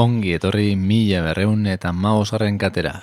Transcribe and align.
Ongi 0.00 0.30
etorri 0.32 0.78
mila 0.80 1.18
berreun 1.26 1.66
eta 1.68 1.90
maosarren 1.92 2.56
katera. 2.56 2.94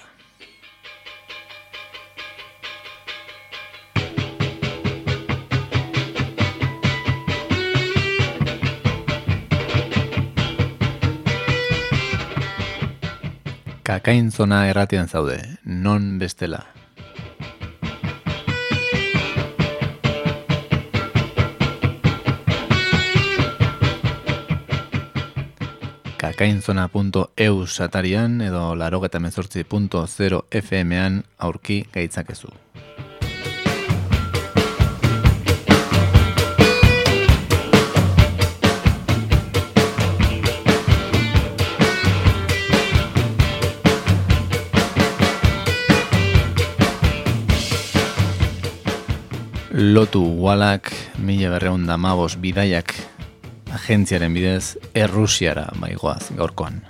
Kakain 13.86 14.32
zona 14.32 14.66
erratian 14.72 15.06
zaude, 15.06 15.38
non 15.66 16.18
bestela. 16.18 16.77
kakainzona.eu 26.38 27.66
satarian 27.66 28.42
edo 28.46 28.76
larogeta 28.78 29.18
mezortzi.0 29.18 30.44
FM-an 30.62 31.24
aurki 31.42 31.80
gaitzakezu. 31.90 32.54
Lotu 49.74 50.22
walak, 50.44 50.94
mila 51.18 51.50
berreunda 51.58 51.98
mabos 51.98 52.36
bidaiak 52.38 53.17
agentziaren 53.78 54.34
bidez 54.34 54.76
Errusiara 54.98 55.68
maigoaz 55.80 56.32
gaurkoan. 56.38 56.82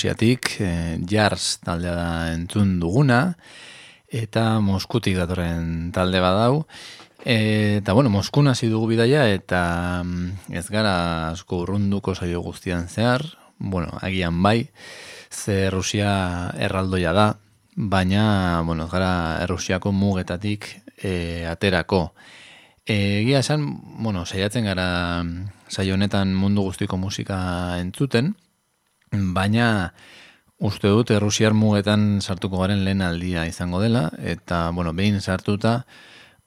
Errusiatik, 0.00 0.60
e, 0.60 0.98
jars 1.04 1.60
taldea 1.60 1.92
da 1.94 2.32
entzun 2.32 2.78
duguna, 2.80 3.36
eta 4.08 4.60
Moskutik 4.60 5.16
datorren 5.16 5.92
talde 5.92 6.20
badau. 6.20 6.64
Eta, 7.20 7.92
bueno, 7.92 8.08
Moskun 8.08 8.48
hasi 8.48 8.68
dugu 8.68 8.88
bidaia, 8.88 9.28
eta 9.28 10.02
mm, 10.02 10.54
ez 10.56 10.70
gara 10.70 11.30
asko 11.32 11.60
urrunduko 11.66 12.14
saio 12.14 12.40
guztian 12.40 12.88
zehar, 12.88 13.26
bueno, 13.58 13.92
agian 14.00 14.42
bai, 14.42 14.70
ze 15.30 15.68
Rusia 15.68 16.54
erraldoia 16.56 17.12
da, 17.12 17.36
baina, 17.76 18.62
bueno, 18.64 18.88
gara 18.88 19.38
Errusiako 19.42 19.92
mugetatik 19.92 20.80
e, 20.96 21.44
aterako. 21.46 22.14
Egia 22.86 23.40
esan, 23.44 23.68
bueno, 24.00 24.24
saiatzen 24.24 24.64
gara 24.64 25.22
saio 25.68 25.94
honetan 25.94 26.32
mundu 26.34 26.62
guztiko 26.62 26.96
musika 26.96 27.76
entzuten, 27.78 28.34
baina 29.12 29.92
uste 30.58 30.88
dut 30.88 31.10
Errusiar 31.10 31.54
mugetan 31.56 32.20
sartuko 32.20 32.60
garen 32.60 32.84
lehen 32.84 33.02
aldia 33.02 33.46
izango 33.48 33.80
dela, 33.80 34.10
eta, 34.18 34.70
bueno, 34.76 34.92
behin 34.92 35.20
sartuta, 35.20 35.84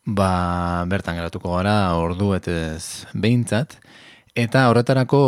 ba, 0.06 0.86
bertan 0.88 1.18
geratuko 1.18 1.56
gara 1.58 1.96
ordu 1.98 2.34
etez 2.38 3.06
behintzat, 3.14 3.80
Eta 4.34 4.64
horretarako, 4.66 5.20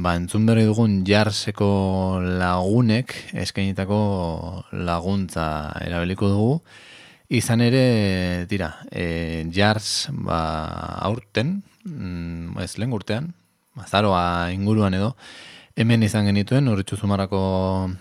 ba, 0.00 0.14
entzun 0.16 0.46
berri 0.48 0.62
dugun 0.64 1.02
jarseko 1.04 1.66
lagunek 2.40 3.12
eskainitako 3.36 3.98
laguntza 4.88 5.44
erabiliko 5.84 6.30
dugu. 6.32 6.54
Izan 7.36 7.60
ere, 7.60 7.82
tira, 8.48 8.70
e, 8.88 9.44
jars 9.52 10.08
ba, 10.24 10.40
aurten, 11.04 11.58
mm, 11.84 12.56
ez 12.64 12.70
lehen 12.80 12.96
urtean, 12.96 13.28
mazaroa 13.76 14.24
inguruan 14.56 14.96
edo, 14.96 15.12
hemen 15.80 16.02
izan 16.04 16.28
genituen, 16.28 16.68
horretxu 16.68 16.98
zumarako 17.00 17.42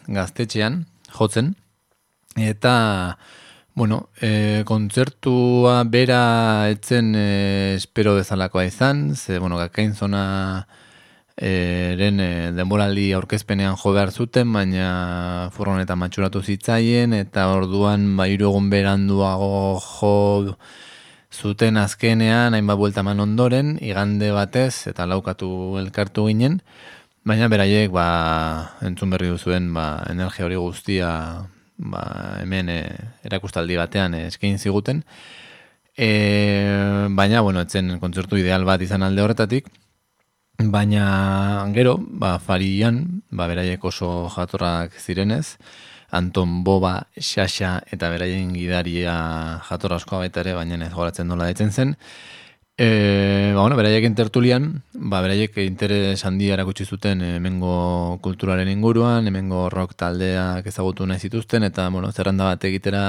gaztetxean, 0.08 0.84
jotzen, 1.16 1.54
eta... 2.36 2.74
Bueno, 3.80 4.10
e, 4.20 4.64
kontzertua 4.68 5.86
bera 5.88 6.68
etzen 6.68 7.14
e, 7.16 7.76
espero 7.78 8.18
bezalakoa 8.18 8.66
izan, 8.68 9.14
ze, 9.16 9.38
bueno, 9.40 9.56
gakain 9.56 9.94
zona 9.96 10.24
eren 11.40 12.20
e, 12.20 12.52
denboraldi 12.52 13.14
aurkezpenean 13.16 13.78
jo 13.80 13.94
behar 13.96 14.12
zuten, 14.12 14.52
baina 14.52 15.48
furron 15.56 15.80
eta 15.80 15.96
matxuratu 15.96 16.42
zitzaien, 16.44 17.14
eta 17.16 17.48
orduan 17.54 18.18
bairu 18.20 18.50
egun 18.50 18.68
beranduago 18.74 19.80
jo 19.86 20.58
zuten 21.32 21.78
azkenean, 21.78 22.58
hainbat 22.58 22.78
buelta 22.78 23.04
man 23.06 23.24
ondoren, 23.24 23.78
igande 23.80 24.34
batez, 24.36 24.90
eta 24.92 25.08
laukatu 25.08 25.78
elkartu 25.80 26.28
ginen, 26.28 26.60
baina 27.28 27.48
beraiek, 27.52 27.92
ba, 27.92 28.08
entzun 28.86 29.12
berri 29.14 29.30
duzuen, 29.32 29.72
ba, 29.74 30.04
energia 30.10 30.46
hori 30.46 30.58
guztia 30.60 31.10
ba, 31.78 32.02
hemen 32.42 32.70
e, 32.70 32.80
erakustaldi 33.28 33.78
batean 33.80 34.16
e, 34.16 34.26
eskain 34.28 34.60
ziguten. 34.60 35.04
E, 35.98 36.10
baina, 37.12 37.42
bueno, 37.42 37.62
etzen 37.66 37.98
kontzertu 38.00 38.40
ideal 38.40 38.66
bat 38.68 38.82
izan 38.82 39.04
alde 39.04 39.24
horretatik, 39.24 39.70
baina 40.60 41.66
gero, 41.76 41.98
ba, 42.00 42.38
farian, 42.40 43.24
ba, 43.32 43.48
beraiek 43.52 43.84
oso 43.84 44.30
jatorrak 44.36 44.96
zirenez, 45.00 45.58
Anton 46.12 46.64
Boba, 46.66 47.06
Xaxa 47.14 47.84
eta 47.94 48.10
beraien 48.10 48.50
gidaria 48.56 49.14
jatorra 49.68 50.00
askoa 50.02 50.24
baita 50.24 50.42
ere, 50.42 50.56
baina 50.58 50.80
ez 50.86 50.94
goratzen 50.94 51.28
nola 51.30 51.52
ditzen 51.52 51.70
zen, 51.72 51.94
E, 52.82 53.52
ba, 53.54 53.60
bueno, 53.60 53.76
beraiek 53.76 54.06
intertulian, 54.08 54.70
ba, 54.94 55.20
beraiek 55.20 55.58
interes 55.66 56.22
handi 56.24 56.48
erakutsi 56.56 56.86
zuten 56.88 57.20
hemengo 57.28 58.20
kulturaren 58.24 58.70
inguruan, 58.72 59.28
hemengo 59.28 59.66
rock 59.68 59.98
taldeak 60.00 60.70
ezagutu 60.72 61.04
nahi 61.04 61.20
zituzten, 61.20 61.66
eta, 61.68 61.90
bueno, 61.92 62.14
zerrenda 62.16 62.48
bat 62.48 62.64
egitera 62.70 63.02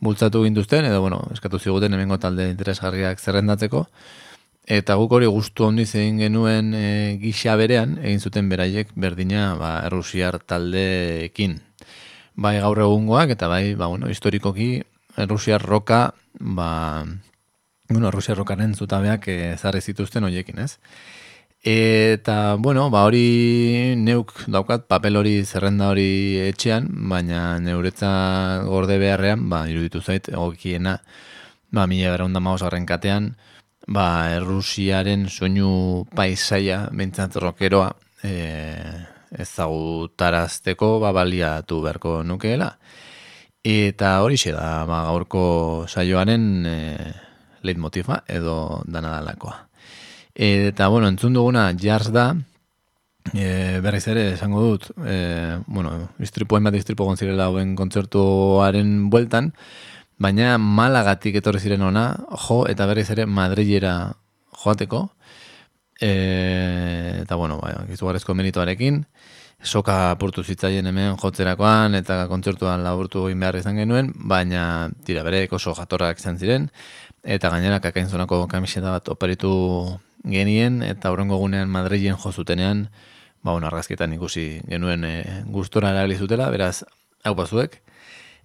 bultzatu 0.00 0.46
gintuzten, 0.46 0.88
edo, 0.88 1.02
bueno, 1.04 1.20
eskatu 1.36 1.60
ziguten 1.60 1.92
hemengo 1.92 2.16
talde 2.16 2.48
interesgarriak 2.54 3.20
zerrendatzeko, 3.20 3.84
eta 4.78 4.96
guk 4.96 5.12
hori 5.18 5.28
guztu 5.28 5.68
handi 5.68 5.84
egin 5.84 6.24
genuen 6.24 6.72
e, 6.72 6.88
gisa 7.20 7.60
berean, 7.60 7.98
egin 8.00 8.24
zuten 8.24 8.48
beraiek 8.48 8.96
berdina, 8.96 9.50
ba, 9.60 9.74
errusiar 9.90 10.40
taldeekin. 10.40 11.60
Bai 12.32 12.56
gaur 12.64 12.80
egungoak, 12.88 13.36
eta 13.36 13.52
bai, 13.52 13.74
ba, 13.76 13.92
bueno, 13.92 14.08
historikoki, 14.08 14.80
errusiar 15.20 15.60
roka, 15.68 16.14
ba, 16.40 16.72
bueno, 17.88 18.10
Rusia 18.10 18.34
rokaren 18.34 18.74
zutabeak 18.74 19.28
ezarri 19.28 19.80
zituzten 19.80 20.24
hoiekin, 20.24 20.58
ez? 20.58 20.78
Eta, 21.66 22.54
bueno, 22.58 22.90
ba 22.90 23.02
hori 23.08 23.96
neuk 23.98 24.32
daukat 24.46 24.86
papel 24.86 25.16
hori 25.18 25.40
zerrenda 25.44 25.88
hori 25.90 26.38
etxean, 26.44 26.86
baina 27.10 27.58
neuretza 27.58 28.10
gorde 28.68 29.00
beharrean, 29.02 29.48
ba, 29.50 29.64
iruditu 29.66 30.00
zait, 30.00 30.28
egokiena, 30.30 31.00
ba, 31.74 31.86
mila 31.90 32.12
gara 32.14 32.24
honda 32.24 32.86
katean, 32.86 33.34
ba, 33.88 34.30
Errusiaren 34.36 35.28
soinu 35.28 36.06
paisaia, 36.14 36.88
bintzat 36.92 37.34
rokeroa, 37.36 37.90
e, 38.22 38.32
ezagutarazteko, 39.38 41.00
ba, 41.00 41.12
baliatu 41.12 41.82
beharko 41.82 42.22
nukeela. 42.22 42.78
Eta 43.64 44.22
hori 44.22 44.36
da, 44.36 44.84
ba, 44.86 45.02
gaurko 45.10 45.86
saioaren, 45.88 46.66
e, 46.66 47.25
leitmotifa 47.66 48.22
edo 48.28 48.82
danadalakoa. 48.86 49.56
Eta, 50.36 50.88
bueno, 50.92 51.08
entzun 51.08 51.36
duguna 51.36 51.70
jars 51.80 52.10
da, 52.12 52.34
e, 53.32 53.80
berriz 53.82 54.04
ere, 54.12 54.32
esango 54.34 54.60
dut, 54.62 54.90
e, 55.04 55.58
bueno, 55.66 56.10
istripo 56.20 56.60
bat 56.60 56.74
istripo 56.74 57.04
gonzirela 57.04 57.46
hauen 57.48 57.74
kontzertuaren 57.76 59.08
bueltan, 59.10 59.52
baina 60.18 60.56
malagatik 60.58 61.36
etorri 61.40 61.60
ziren 61.60 61.82
ona, 61.82 62.10
jo, 62.46 62.66
eta 62.68 62.86
berriz 62.86 63.08
ere 63.10 63.26
Madrilera 63.26 64.12
joateko, 64.62 65.08
e, 66.00 66.12
eta, 67.22 67.36
bueno, 67.36 67.58
bai, 67.62 67.74
izugarrezko 67.92 68.34
menitoarekin, 68.34 69.04
soka 69.64 70.10
apurtu 70.12 70.44
zitzaien 70.44 70.86
hemen 70.86 71.16
jotzerakoan 71.16 71.96
eta 71.96 72.26
kontzertuan 72.28 72.84
laburtu 72.84 73.26
egin 73.26 73.40
behar 73.40 73.56
izan 73.56 73.80
genuen, 73.80 74.12
baina 74.14 74.90
tira 75.04 75.22
bere 75.26 75.46
oso 75.50 75.74
jatorrak 75.74 76.20
izan 76.20 76.38
ziren, 76.38 76.68
eta 77.26 77.50
gainera 77.50 77.80
kakain 77.82 78.08
zonako 78.08 78.46
kamiseta 78.46 78.92
bat 78.94 79.08
oparitu 79.10 79.50
genien, 80.24 80.80
eta 80.86 81.10
horrengo 81.10 81.38
gunean 81.42 81.68
Madrilen 81.68 82.16
jo 82.22 82.32
zutenean, 82.32 82.86
ba, 83.42 83.52
bueno, 83.52 83.66
argazketan 83.66 84.14
ikusi 84.14 84.60
genuen 84.70 85.04
e, 85.04 85.14
gustora 85.50 85.90
erabili 85.94 86.16
zutela, 86.18 86.48
beraz, 86.54 86.84
hau 87.26 87.34
bazuek, 87.34 87.80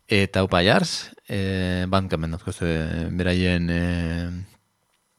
eta 0.10 0.42
hau 0.42 0.50
jars, 0.66 1.12
e, 1.30 1.86
bandkamen 1.88 2.38
beraien 3.18 3.70
e, 3.70 3.82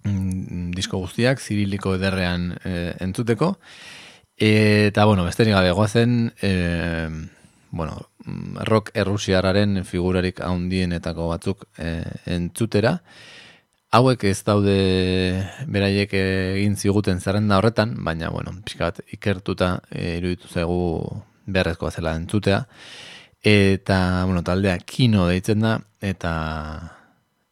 mm, 0.04 0.70
disko 0.74 0.98
guztiak, 0.98 1.40
ziriliko 1.40 1.94
ederrean 1.94 2.52
e, 2.64 2.94
entzuteko, 3.00 3.56
eta, 4.36 5.04
bueno, 5.04 5.24
besterik 5.24 5.54
gabe 5.54 5.70
goazen, 5.70 6.32
e, 6.42 7.08
bueno, 7.70 8.08
rock 8.68 8.90
errusiararen 8.94 9.84
figurarik 9.84 10.40
haundienetako 10.40 11.28
batzuk 11.28 11.64
e, 11.78 12.02
entzutera, 12.26 13.00
Hauek 13.92 14.22
ez 14.24 14.38
daude 14.46 14.74
beraiek 15.68 16.14
egin 16.16 16.78
ziguten 16.80 17.18
zerrenda 17.20 17.58
horretan, 17.60 17.92
baina, 18.06 18.30
bueno, 18.32 18.54
pixka 18.64 18.88
ikertuta 19.12 19.74
e, 19.90 20.16
iruditu 20.16 20.48
zaigu 20.48 20.78
beharrezkoa 21.44 21.90
zela 21.92 22.14
entzutea. 22.16 22.62
Eta, 23.52 23.98
bueno, 24.24 24.40
taldea 24.48 24.78
kino 24.80 25.26
deitzen 25.28 25.66
da, 25.66 25.74
eta 26.00 26.32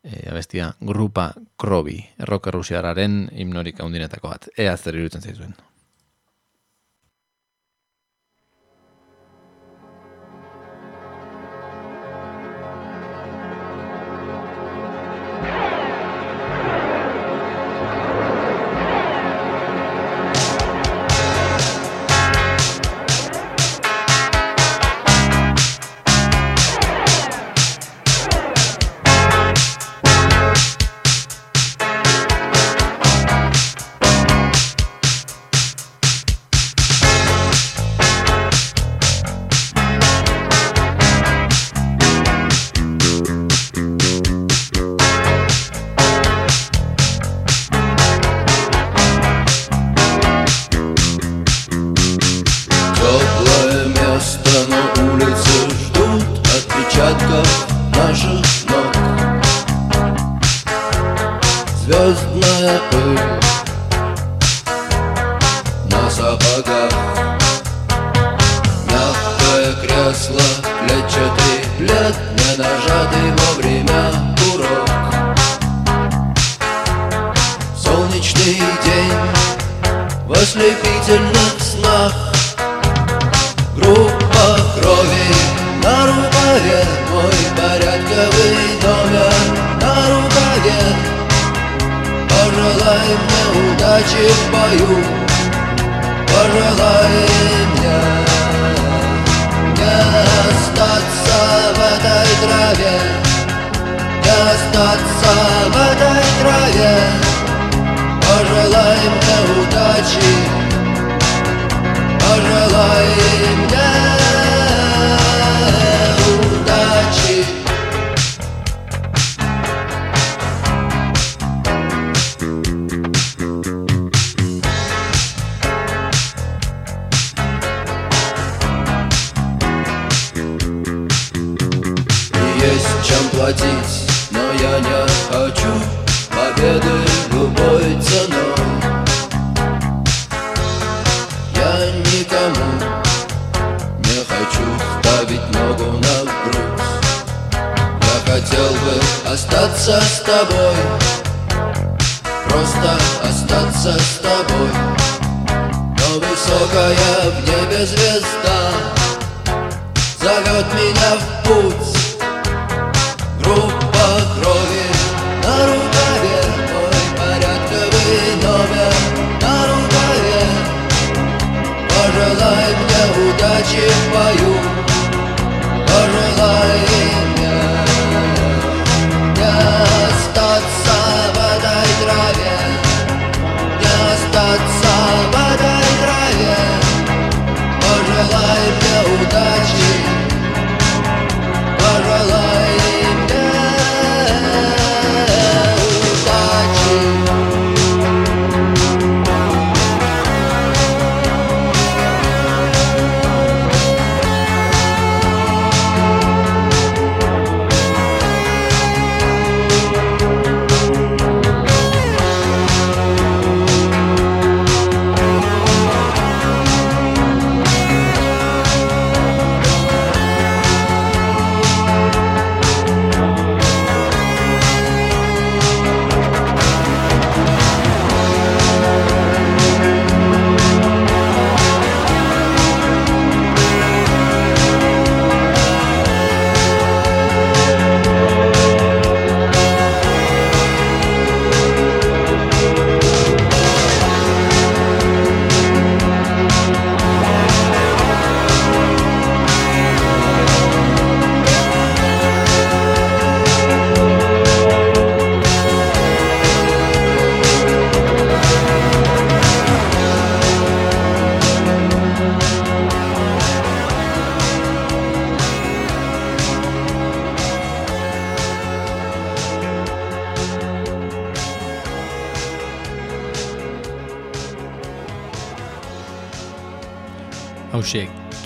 e, 0.01 0.31
abestia 0.33 0.73
grupa 0.81 1.29
krobi, 1.61 1.99
errokerrusiararen 2.25 3.27
himnorik 3.37 3.85
haundinetako 3.85 4.33
bat. 4.33 4.49
Ea 4.57 4.79
zer 4.79 4.97
iruditzen 4.97 5.29
zaizuen. 5.29 5.53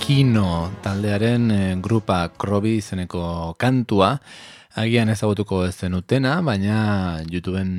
Kino 0.05 0.69
taldearen 0.85 1.49
e, 1.49 1.59
grupa 1.81 2.27
Krobi 2.37 2.75
izeneko 2.77 3.55
kantua, 3.57 4.11
agian 4.77 5.09
ezagutuko 5.09 5.63
ez 5.65 5.71
zenutena, 5.81 6.35
baina 6.45 7.23
YouTubeen 7.25 7.71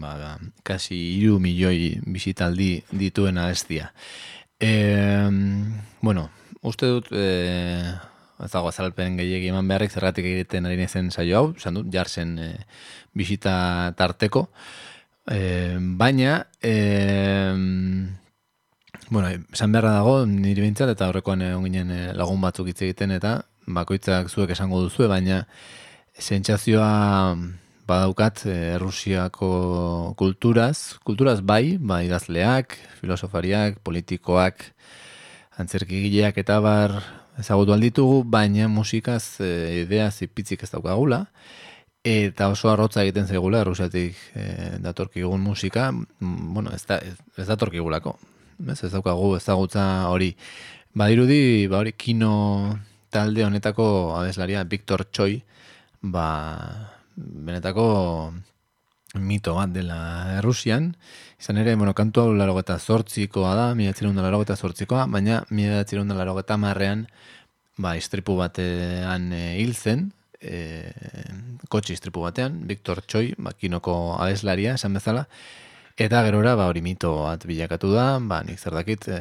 ba, 0.00 0.38
kasi 0.64 0.96
iru 1.18 1.36
milioi 1.44 2.00
bisitaldi 2.08 2.70
dituen 2.88 3.36
abestia. 3.36 3.90
E, 4.56 4.72
bueno, 6.00 6.30
uste 6.64 6.88
dut, 6.88 7.12
e, 7.12 7.28
ez 8.40 8.50
dago 8.56 8.72
azalpen 8.72 9.20
gehiagi 9.20 9.52
eman 9.52 9.68
beharrik 9.68 9.92
zerratik 9.92 10.32
egiten 10.32 10.64
ari 10.64 10.80
nezen 10.80 11.12
saio 11.12 11.36
hau, 11.36 11.46
esan 11.52 11.82
dut, 11.82 11.92
jartzen 11.92 12.38
e, 12.40 12.50
bisita 13.12 13.92
tarteko, 14.00 14.48
e, 15.28 15.76
baina... 16.00 16.46
E, 16.64 18.23
Bueno, 19.14 19.28
esan 19.52 19.70
beharra 19.70 19.92
dago, 19.94 20.14
niri 20.26 20.64
bintzat, 20.64 20.90
eta 20.90 21.06
horrekoan 21.06 21.42
egon 21.46 21.68
ginen 21.68 21.90
eh, 21.94 22.06
lagun 22.18 22.40
batzuk 22.42 22.66
hitz 22.66 22.80
egiten, 22.82 23.12
eta 23.14 23.44
bakoitzak 23.76 24.26
zuek 24.26 24.50
esango 24.50 24.80
duzu, 24.82 25.06
baina 25.06 25.36
sentsazioa 26.18 26.88
badaukat 27.86 28.42
eh, 28.50 28.56
Errusiako 28.72 29.52
kulturaz, 30.18 30.98
kulturaz 31.06 31.36
bai, 31.46 31.76
bai 31.78 32.00
idazleak, 32.08 32.74
filosofariak, 32.98 33.78
politikoak, 33.86 34.66
antzerkigileak 35.62 36.42
eta 36.42 36.58
bar 36.66 36.98
ezagutu 37.38 37.78
alditugu, 37.78 38.24
baina 38.26 38.66
musikaz 38.66 39.38
e, 39.38 39.54
idea 39.84 40.10
zipitzik 40.10 40.66
ez 40.66 40.72
daukagula, 40.74 41.28
eta 42.02 42.50
oso 42.50 42.74
arrotza 42.74 43.06
egiten 43.06 43.30
zaigula, 43.30 43.62
Errusiatik 43.62 44.18
e, 44.34 44.52
datorkigun 44.82 45.46
musika, 45.46 45.92
bueno, 46.18 46.74
ez, 46.74 46.82
da, 46.90 46.98
ez 47.38 47.52
datorkigulako, 47.54 48.18
ez, 48.68 48.80
ez 48.84 48.92
daukagu 48.92 49.34
ezagutza 49.36 50.08
hori. 50.10 50.34
Badirudi, 50.94 51.66
ba 51.66 51.82
hori 51.82 51.92
kino 51.98 52.78
talde 53.10 53.44
honetako 53.44 54.16
abeslaria 54.18 54.64
Victor 54.64 55.06
Choi, 55.10 55.42
ba 56.02 56.26
benetako 57.16 57.86
mito 59.14 59.54
bat 59.54 59.70
dela 59.70 59.98
Errusian, 60.38 60.94
izan 61.38 61.58
ere, 61.62 61.74
bueno, 61.78 61.94
kantu 61.94 62.24
hau 62.24 62.32
laro 62.34 62.56
eta 62.58 62.78
zortzikoa 62.78 63.54
da, 63.54 63.66
mila 63.78 63.94
etzirun 63.94 64.18
laro 64.18 64.42
eta 64.42 64.56
zortzikoa, 64.56 65.06
baina 65.06 65.44
mila 65.50 65.80
etzirun 65.84 66.10
laro 66.10 66.34
eta 66.40 66.56
marrean, 66.58 67.06
ba, 67.78 67.94
istripu 67.98 68.36
batean 68.38 69.30
e, 69.32 69.42
hil 69.60 69.74
zen, 69.74 70.08
e, 70.40 70.90
kotxe 71.70 71.94
istripu 71.94 72.24
batean, 72.26 72.62
Victor 72.70 73.02
Choi, 73.06 73.34
ba, 73.38 73.54
kinoko 73.58 74.16
abeslaria, 74.18 74.74
esan 74.74 74.98
bezala, 74.98 75.26
Eta 75.96 76.24
gerora, 76.26 76.56
ba, 76.58 76.64
hori 76.66 76.80
mito 76.82 77.10
bat 77.22 77.44
bilakatu 77.46 77.92
da, 77.94 78.18
ba, 78.18 78.40
nik 78.42 78.58
zer 78.58 78.74
dakit, 78.74 79.04
e, 79.14 79.18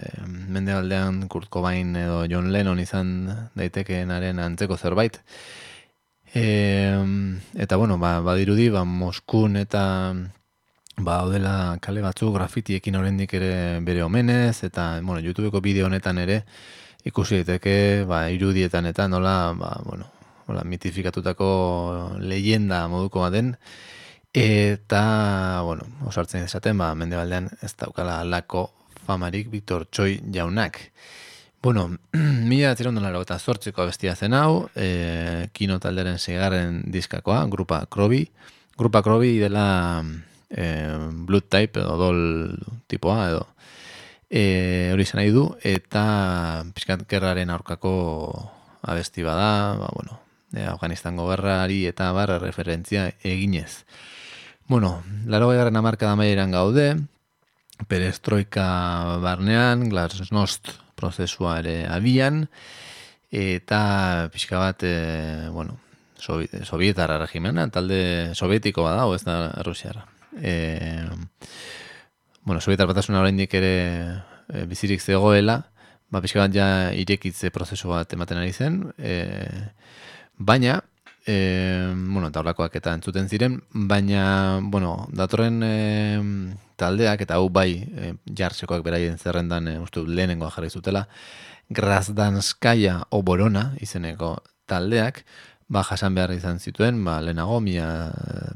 mende 0.50 0.74
aldean 0.74 1.20
Kurt 1.30 1.46
Cobain 1.54 1.92
edo 1.96 2.24
John 2.32 2.50
Lennon 2.50 2.80
izan 2.82 3.12
daitekeenaren 3.54 4.42
antzeko 4.42 4.78
zerbait. 4.78 5.20
E, 6.34 6.46
eta, 7.54 7.78
bueno, 7.78 8.00
ba, 8.02 8.16
badirudi, 8.26 8.72
ba, 8.74 8.82
Moskun 8.90 9.62
eta 9.62 9.84
ba, 10.98 11.22
odela 11.28 11.78
kale 11.82 12.02
batzu 12.02 12.34
grafitiekin 12.34 12.98
oraindik 12.98 13.38
ere 13.38 13.54
bere 13.86 14.02
omenez, 14.02 14.64
eta, 14.66 14.98
bueno, 15.04 15.22
YouTubeko 15.22 15.62
bideo 15.62 15.86
honetan 15.92 16.18
ere, 16.26 16.42
ikusi 17.06 17.44
daiteke, 17.44 18.06
ba, 18.10 18.26
irudietan 18.34 18.90
eta 18.90 19.06
nola, 19.08 19.54
ba, 19.54 19.76
bueno, 19.86 20.10
hola, 20.48 20.66
mitifikatutako 20.66 22.18
leyenda 22.18 22.88
moduko 22.90 23.30
den, 23.30 23.60
Eta, 24.34 25.62
bueno, 25.64 25.84
osartzen 26.06 26.44
esaten, 26.44 26.78
ba, 26.78 26.94
mende 26.98 27.18
baldean 27.20 27.52
ez 27.62 27.76
daukala 27.78 28.20
alako 28.22 28.72
famarik 29.06 29.52
Victor 29.52 29.86
Choi 29.92 30.20
jaunak. 30.34 30.80
Bueno, 31.62 31.86
mila 32.50 32.72
atziron 32.74 32.98
dela 32.98 33.14
eta 33.22 33.38
zortziko 33.40 33.86
bestia 33.86 34.16
zen 34.16 34.34
hau, 34.34 34.70
e, 34.76 35.50
kino 35.54 35.80
talderen 35.80 36.18
segarren 36.20 36.82
diskakoa, 36.92 37.46
grupa 37.46 37.86
Krobi. 37.86 38.26
Grupa 38.78 39.04
Krobi 39.06 39.38
dela 39.38 40.04
e, 40.50 40.66
blood 41.30 41.50
type 41.50 41.80
edo 41.80 41.98
dol 42.02 42.22
tipoa 42.90 43.30
edo 43.30 43.48
e, 44.34 44.90
hori 44.94 45.06
zen 45.06 45.20
nahi 45.22 45.32
du, 45.34 45.46
eta 45.62 46.66
pixkat 46.74 47.06
gerraren 47.10 47.54
aurkako 47.54 47.94
abesti 48.82 49.24
bada, 49.26 49.78
ba, 49.78 49.92
bueno, 49.94 50.18
e, 50.56 50.66
Afganistango 50.66 51.28
gerrari 51.30 51.84
eta 51.90 52.10
barra 52.18 52.40
referentzia 52.42 53.12
eginez. 53.22 53.84
Bueno, 54.68 55.04
laro 55.28 55.50
garen 55.50 55.76
amarka 55.76 56.08
da 56.08 56.46
gaude, 56.48 56.96
perestroika 57.88 59.20
barnean, 59.20 59.90
glasnost 59.90 60.72
prozesua 60.96 61.60
ere 61.60 61.86
abian, 61.86 62.48
eta 63.30 64.30
pixka 64.32 64.60
bat, 64.60 64.84
e, 64.84 65.50
bueno, 65.50 65.78
sovietarra 66.16 67.18
regimena, 67.20 67.68
talde 67.70 68.34
sovietiko 68.36 68.84
bada, 68.84 69.04
ez 69.14 69.24
da 69.26 69.52
rusiara. 69.64 70.06
E, 70.40 71.04
bueno, 72.44 72.62
sovietar 72.62 72.88
batasuna 72.88 73.20
oraindik 73.20 73.54
ere 73.54 73.76
e, 74.48 74.64
bizirik 74.66 75.02
zegoela, 75.02 75.60
ba, 76.10 76.22
pixka 76.22 76.40
bat 76.40 76.56
ja 76.56 76.94
irekitze 76.96 77.52
prozesu 77.52 77.92
bat 77.92 78.14
ematen 78.14 78.40
ari 78.40 78.54
zen, 78.54 78.80
e, 78.98 79.20
baina, 80.38 80.80
e, 81.26 81.94
bueno, 81.96 82.28
eta 82.28 82.42
horlakoak 82.42 82.76
eta 82.76 82.94
entzuten 82.94 83.30
ziren, 83.30 83.62
baina, 83.74 84.60
bueno, 84.64 85.08
datorren 85.14 85.62
e, 85.64 85.74
taldeak, 86.80 87.24
eta 87.26 87.40
hau 87.40 87.50
bai, 87.54 87.72
e, 87.84 88.14
jartzekoak 88.36 88.84
beraien 88.86 89.18
zerrendan, 89.18 89.68
e, 89.68 89.78
uste 89.80 90.04
lehenengoa 90.08 90.52
jarri 90.56 90.70
zutela, 90.70 91.08
Grasdanskaya 91.74 93.00
Oborona 93.16 93.72
izeneko 93.82 94.36
taldeak, 94.70 95.24
ba, 95.72 95.84
jasan 95.88 96.16
behar 96.16 96.34
izan 96.36 96.60
zituen, 96.60 97.00
ba, 97.06 97.20
lehenago, 97.24 97.62
mia, 97.64 97.88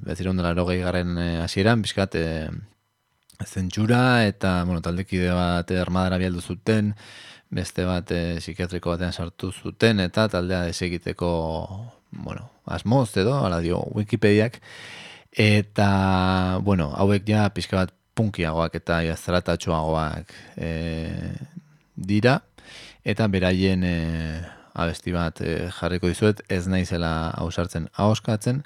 beziron 0.06 0.38
dela 0.38 0.52
erogei 0.56 0.82
garen 0.84 1.18
e, 1.18 1.30
asieran, 1.46 1.82
bizkat, 1.86 2.20
e, 2.20 2.50
zentsura, 3.46 4.26
eta, 4.28 4.63
bueno, 4.65 4.82
taldekide 4.82 5.32
bat 5.32 5.72
armadara 5.72 6.18
bialdu 6.20 6.41
zuten, 6.41 6.96
beste 7.54 7.86
bat 7.88 8.12
e, 8.12 8.22
psikiatriko 8.41 8.91
batean 8.91 9.13
sartu 9.13 9.54
zuten, 9.54 10.02
eta 10.04 10.28
taldea 10.28 10.65
desegiteko 10.68 11.30
bueno, 12.12 12.50
asmoz 12.73 13.10
edo, 13.17 13.36
ala 13.45 13.60
dio 13.63 13.82
Wikipediak, 13.95 14.60
eta, 15.32 15.89
bueno, 16.63 16.91
hauek 16.95 17.27
ja 17.27 17.47
pixka 17.53 17.84
bat 17.84 17.93
punkiagoak 18.17 18.75
eta 18.80 19.01
jazaratatxoagoak 19.06 20.34
e, 20.58 20.71
dira, 21.95 22.39
eta 23.06 23.27
beraien 23.32 23.84
e, 23.86 23.97
abesti 24.77 25.13
bat 25.13 25.41
e, 25.41 25.69
jarriko 25.80 26.10
dizuet, 26.10 26.41
ez 26.49 26.65
naizela 26.67 27.32
hausartzen 27.38 27.89
ahoskatzen, 27.93 28.63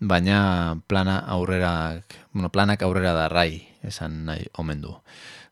baina 0.00 0.78
plana 0.88 1.18
aurrera, 1.36 2.00
bueno, 2.32 2.50
planak 2.54 2.82
aurrera 2.82 3.14
da 3.16 3.28
rai, 3.28 3.68
esan 3.84 4.24
nahi 4.28 4.46
omen 4.58 4.82
du. 4.82 4.96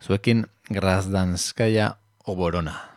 Zuekin, 0.03 0.47
Grazdanskaya 0.71 1.97
Oborona. 2.27 2.96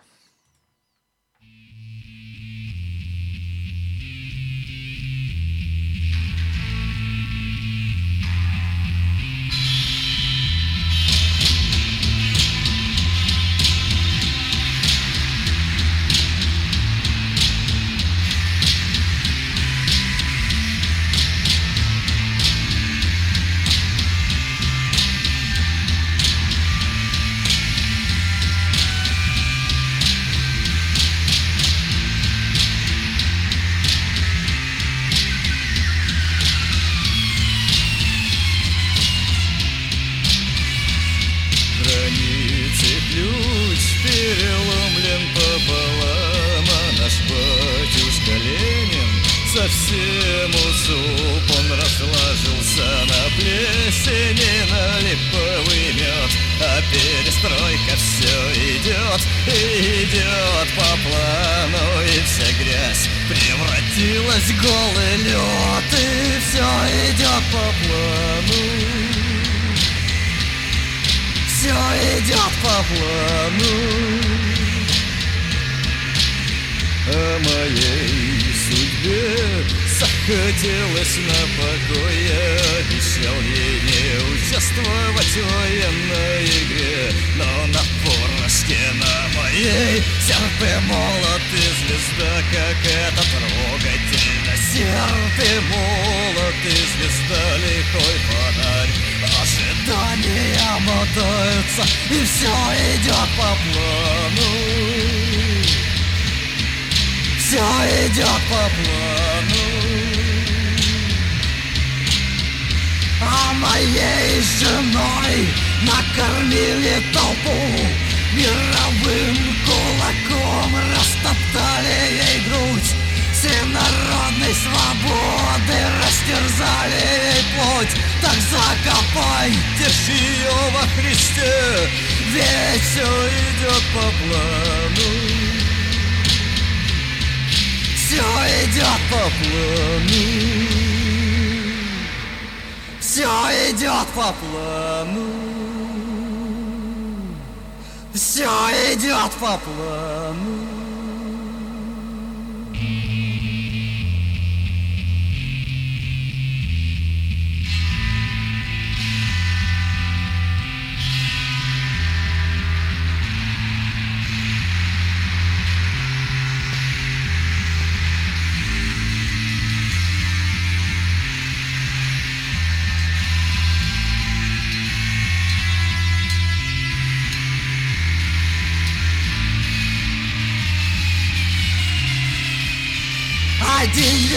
Все 148.20 148.44
идет 148.44 149.32
по 149.40 149.58
плану. 149.60 150.79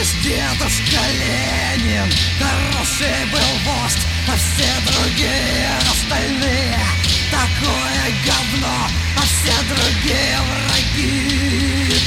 Один 0.02 0.22
лишь 0.22 0.22
дедушка 0.22 1.00
Ленин. 1.12 2.12
Хороший 2.38 3.24
был 3.30 3.72
вождь, 3.72 3.98
а 4.28 4.36
все 4.36 4.68
другие 4.86 5.70
остальные. 5.90 6.78
Такое 7.30 8.14
говно, 8.24 8.88
а 9.16 9.20
все 9.20 9.54
другие 9.68 10.38
враги. 10.48 11.52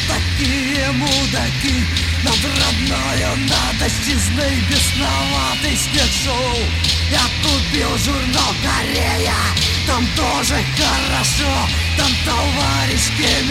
Такие 0.08 0.92
мудаки 0.92 1.86
Над 2.24 2.40
родною 2.44 3.38
надо 3.48 3.90
честный 4.06 4.60
бесноватый 4.70 5.78
снег-шоу 5.78 6.58
Я 7.12 7.22
купил 7.42 7.98
журнал 7.98 8.54
Корея 8.64 9.34
Там 9.88 10.06
тоже 10.16 10.56
хорошо 10.76 11.70
Там 11.98 12.12
товарищ 12.26 13.08
Ким 13.18 13.50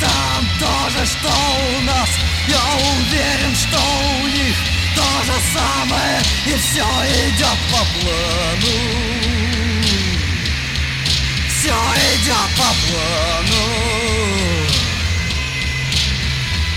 Там 0.00 0.48
тоже 0.58 1.06
что 1.06 1.28
у 1.28 1.84
нас 1.84 2.08
Я 2.48 2.60
уверен, 2.76 3.54
что 3.56 3.78
у 4.22 4.26
них 4.26 4.56
то 4.94 5.24
же 5.24 5.32
самое 5.54 6.20
И 6.46 6.54
все 6.58 6.84
идет 7.28 7.58
по 7.72 7.78
плану. 7.94 8.76
Все 11.48 11.76
идет 12.14 12.50
по 12.56 12.70
плану. 12.84 13.64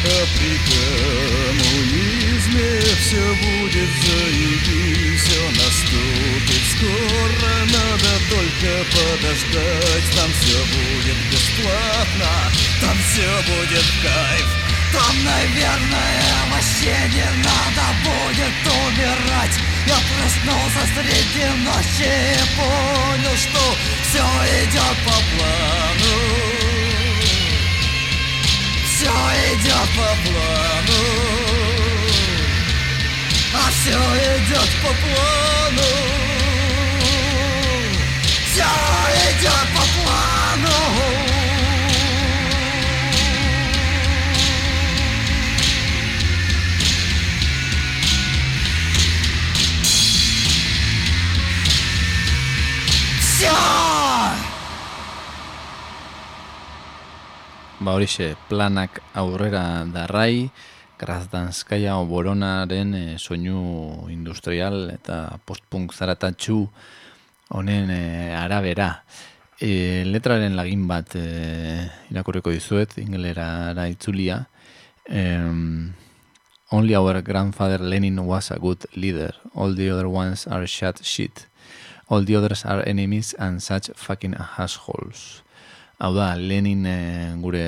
А 0.06 0.08
при 0.38 0.56
коммунизме 1.68 2.70
все 3.02 3.26
будет 3.36 3.92
заебись 4.06 5.22
Все 5.22 5.42
наступит. 5.50 6.64
Скоро, 6.78 7.54
надо 7.66 8.12
только 8.30 8.72
подождать. 8.92 10.08
Там 10.16 10.30
все 10.40 10.60
будет 10.64 11.20
бесплатно, 11.30 12.32
там 12.80 12.98
все 13.04 13.30
будет 13.52 13.88
кайф 14.02 14.67
Там, 14.94 15.24
наверное, 15.24 16.24
вообще 16.52 16.96
не 17.12 17.28
надо 17.44 17.86
будет 18.04 18.56
умирать 18.66 19.56
Я 19.86 19.96
проснулся 19.96 20.84
среди 20.96 21.46
ночи 21.64 22.08
и 22.08 22.46
понял, 22.56 23.36
что 23.38 23.76
все 24.04 24.24
идет 24.64 24.98
по 25.06 25.12
плану. 25.12 26.14
Все 28.86 29.12
идет 29.54 29.90
по 29.96 30.10
плану. 30.26 31.00
А 33.54 33.72
все 33.72 33.98
идет 34.38 34.70
по 34.82 34.90
плану. 34.90 35.90
Все 38.52 38.64
идет 39.32 39.68
по 39.74 39.82
плану 39.82 39.97
Ba 57.78 57.94
horixe, 57.94 58.34
planak 58.50 58.98
aurrera 59.14 59.86
darrai, 59.94 60.50
Grazdanskaia 60.98 62.00
oboronaren 62.02 62.96
e, 62.98 63.04
soinu 63.22 64.08
industrial 64.10 64.90
eta 64.90 65.38
postpunk 65.46 65.94
zaratatxu 65.94 66.64
honen 67.54 67.92
e, 67.94 68.34
arabera. 68.34 69.04
E, 69.62 70.02
letraren 70.10 70.58
lagin 70.58 70.88
bat 70.90 71.14
e, 71.14 71.28
irakurriko 72.10 72.50
dizuet, 72.56 72.98
ingelera 72.98 73.70
itzulia. 73.86 74.48
Um, 75.14 75.94
only 76.72 76.96
our 76.96 77.22
grandfather 77.22 77.80
Lenin 77.80 78.26
was 78.26 78.50
a 78.50 78.58
good 78.58 78.88
leader. 78.96 79.36
All 79.54 79.76
the 79.76 79.92
other 79.92 80.10
ones 80.10 80.48
are 80.48 80.66
shut 80.66 81.06
shit. 81.06 81.46
All 82.10 82.24
the 82.24 82.36
others 82.38 82.64
are 82.66 82.88
enemies 82.88 83.36
and 83.38 83.62
such 83.62 83.92
fucking 83.96 84.36
assholes. 84.58 85.44
Hau 86.00 86.14
da, 86.14 86.36
Lenin 86.36 86.86
e, 86.86 87.36
gure 87.42 87.66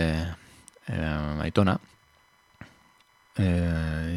e, 0.88 0.95
aitona, 1.43 1.80
e, 3.36 3.47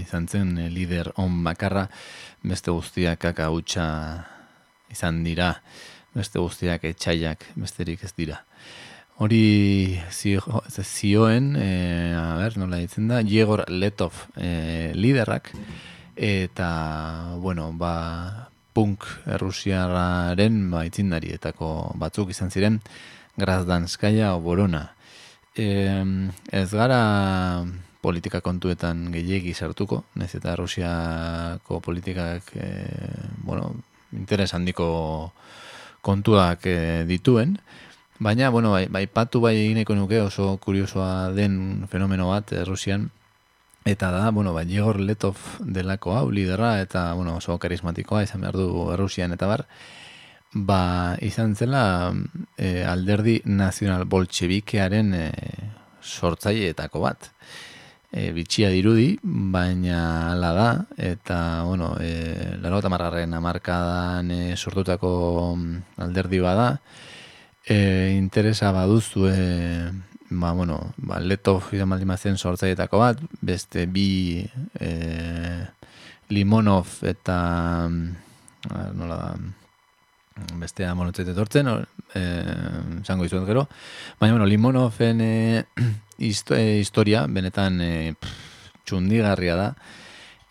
izan 0.02 0.28
zen 0.28 0.52
lider 0.70 1.10
on 1.16 1.40
bakarra, 1.42 1.88
beste 2.44 2.70
guztiak 2.70 3.18
kaka 3.24 3.48
hutsa 3.50 3.86
izan 4.92 5.24
dira, 5.24 5.56
beste 6.14 6.38
guztiak 6.38 6.84
etxaiak 6.92 7.48
besterik 7.56 8.04
ez 8.04 8.12
dira. 8.14 8.42
Hori 9.22 9.98
zio, 10.10 10.62
zioen, 10.70 11.54
e, 11.56 12.12
a 12.14 12.36
ber, 12.38 12.60
nola 12.60 12.78
ditzen 12.78 13.10
da, 13.10 13.24
Jegor 13.26 13.64
Letov 13.70 14.26
e, 14.36 14.92
liderrak, 14.94 15.50
eta, 16.14 16.70
bueno, 17.40 17.72
ba, 17.72 18.51
punk 18.74 19.06
errusiararen 19.26 20.70
ba, 20.72 20.84
itzindarietako 20.88 21.92
batzuk 22.00 22.32
izan 22.34 22.50
ziren, 22.50 22.80
Grazdanskaia 23.36 24.34
oborona. 24.36 24.90
E, 25.56 25.66
ez 26.52 26.68
gara 26.72 27.64
politika 28.02 28.42
kontuetan 28.44 29.06
gehiegi 29.14 29.54
sartuko, 29.54 30.02
nez 30.18 30.32
eta 30.36 30.56
Rusiako 30.58 31.80
politikak 31.80 32.50
e, 32.56 32.68
bueno, 33.46 33.70
interes 34.12 34.52
handiko 34.56 35.32
kontuak 36.02 36.66
e, 36.66 36.76
dituen, 37.08 37.56
baina, 38.18 38.50
bueno, 38.50 38.72
bai, 38.74 38.86
bai 38.90 39.06
patu 39.06 39.40
bai 39.40 39.54
egineko 39.56 39.94
nuke 39.96 40.20
oso 40.20 40.56
kuriosoa 40.62 41.30
den 41.36 41.86
fenomeno 41.88 42.28
bat 42.32 42.52
e, 42.52 42.64
Rusian, 42.68 43.10
eta 43.84 44.10
da, 44.10 44.30
bueno, 44.30 44.52
bai, 44.52 44.66
Jegor 44.70 45.00
Letov 45.00 45.36
delako 45.58 46.14
hau 46.16 46.30
lidera, 46.30 46.80
eta, 46.80 47.12
bueno, 47.14 47.36
oso 47.36 47.58
karismatikoa 47.58 48.22
izan 48.22 48.42
behar 48.44 48.56
du 48.56 48.68
Rusian, 48.96 49.32
eta 49.34 49.48
bar, 49.50 49.66
ba, 50.52 51.16
izan 51.20 51.56
zela 51.56 52.12
e, 52.56 52.84
alderdi 52.84 53.40
nazional 53.44 54.04
boltsebikearen 54.04 55.14
e, 55.14 55.28
sortzaileetako 56.02 57.02
bat. 57.02 57.30
E, 58.12 58.28
bitxia 58.36 58.68
dirudi, 58.70 59.16
baina 59.22 60.32
ala 60.34 60.52
da, 60.52 60.70
eta, 61.00 61.38
bueno, 61.64 61.96
e, 61.98 62.58
laro 62.60 62.82
eta 62.82 62.92
marraren 62.92 63.34
amarkadan 63.34 64.30
e, 64.30 64.42
sortutako 64.56 65.56
alderdi 65.96 66.42
bada, 66.44 66.76
e, 67.66 68.14
interesa 68.18 68.70
baduzu, 68.76 69.26
e, 69.32 70.11
ba, 70.40 70.52
bueno, 70.52 70.78
ba, 70.96 71.20
leto 71.20 71.58
izan 71.72 71.90
baldimazen 71.92 72.38
sortzaileetako 72.38 73.00
bat, 73.02 73.22
beste 73.40 73.86
bi 73.86 74.42
e, 74.80 74.92
Limonov 76.32 77.02
eta 77.04 77.38
nola 78.94 79.16
da, 79.18 79.32
bestea 80.60 80.94
monotzet 80.94 81.28
etortzen, 81.32 81.68
eh, 82.14 82.54
zango 83.04 83.26
izuet 83.26 83.44
gero. 83.46 83.66
Baina, 84.20 84.34
bueno, 84.34 84.46
Limonofen 84.46 85.20
eh, 85.20 85.64
historia, 86.18 87.26
benetan 87.28 87.80
eh, 87.80 88.14
txundigarria 88.84 89.56
da. 89.56 89.68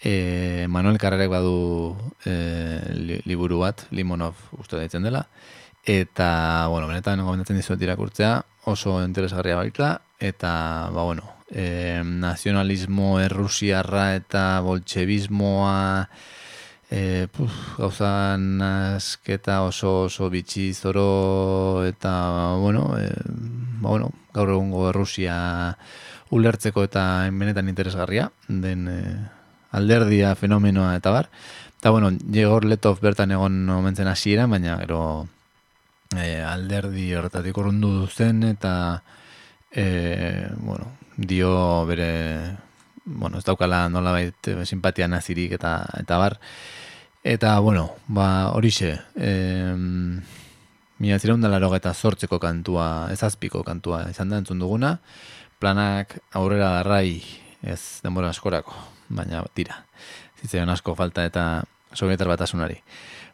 Eh, 0.04 0.66
Manuel 0.70 0.98
Carrerek 0.98 1.30
badu 1.30 1.96
eh, 2.26 3.22
liburu 3.26 3.60
bat, 3.62 3.86
Limonov 3.92 4.36
uste 4.58 4.78
daitzen 4.78 5.04
dela. 5.06 5.28
Eta, 5.86 6.68
bueno, 6.70 6.88
benetan 6.90 7.22
gomendatzen 7.26 7.58
dizuet 7.58 7.82
irakurtzea, 7.82 8.36
oso 8.70 9.00
interesgarria 9.04 9.58
baitla. 9.58 9.94
Eta, 10.20 10.90
ba, 10.94 11.04
bueno, 11.04 11.30
eh, 11.52 12.02
nazionalismo 12.06 13.20
errusiarra 13.20 14.16
eta 14.16 14.62
bolchevismoa 14.66 16.08
e, 16.92 17.28
puf, 17.32 17.52
gauza 17.80 18.38
nazketa 18.38 19.62
oso 19.64 20.12
oso 20.12 20.30
bitxi 20.30 20.74
zoro 20.74 21.86
eta 21.88 22.56
bueno, 22.60 22.92
e, 23.00 23.10
ba, 23.80 23.90
bueno 23.90 24.12
gaur 24.34 24.52
egungo 24.52 24.90
Errusia 24.90 25.78
ulertzeko 26.32 26.84
eta 26.88 27.28
benetan 27.32 27.72
interesgarria 27.72 28.30
den 28.48 28.88
e, 28.88 29.00
alderdia 29.72 30.36
fenomenoa 30.36 30.96
eta 30.96 31.12
bar. 31.12 31.30
Eta 31.80 31.90
bueno, 31.90 32.12
Jegor 32.32 32.66
Letov 32.66 33.00
bertan 33.02 33.32
egon 33.32 33.70
omentzen 33.70 34.08
hasiera, 34.08 34.46
baina 34.48 34.78
gero 34.84 35.28
e, 36.16 36.42
alderdi 36.46 37.08
horretatik 37.16 37.58
urrundu 37.58 37.94
duzen 38.04 38.44
eta 38.44 38.74
e, 39.72 40.48
bueno, 40.60 40.92
dio 41.18 41.86
bere 41.86 42.12
bueno, 43.06 43.40
ez 43.40 43.46
daukala 43.46 43.88
nola 43.90 44.12
bait 44.14 44.52
simpatia 44.66 45.08
nazirik 45.08 45.58
eta, 45.58 45.80
eta 46.00 46.18
bar. 46.22 46.38
Eta, 47.24 47.60
bueno, 47.60 47.92
ba, 48.08 48.50
horixe, 48.54 48.96
e, 49.16 49.74
mila 51.02 51.50
laro 51.50 51.76
eta 51.76 51.94
zortzeko 51.94 52.40
kantua, 52.40 53.10
ezazpiko 53.12 53.64
kantua 53.64 54.10
izan 54.10 54.30
da 54.30 54.38
entzun 54.38 54.60
duguna, 54.60 55.00
planak 55.60 56.20
aurrera 56.32 56.70
darrai 56.78 57.22
ez 57.62 58.02
denbora 58.04 58.30
askorako, 58.30 58.74
baina 59.15 59.43
tira, 59.54 59.84
zitzen 60.41 60.69
asko 60.69 60.95
falta 60.95 61.26
eta 61.26 61.63
sovietar 61.93 62.28
batasunari. 62.28 62.80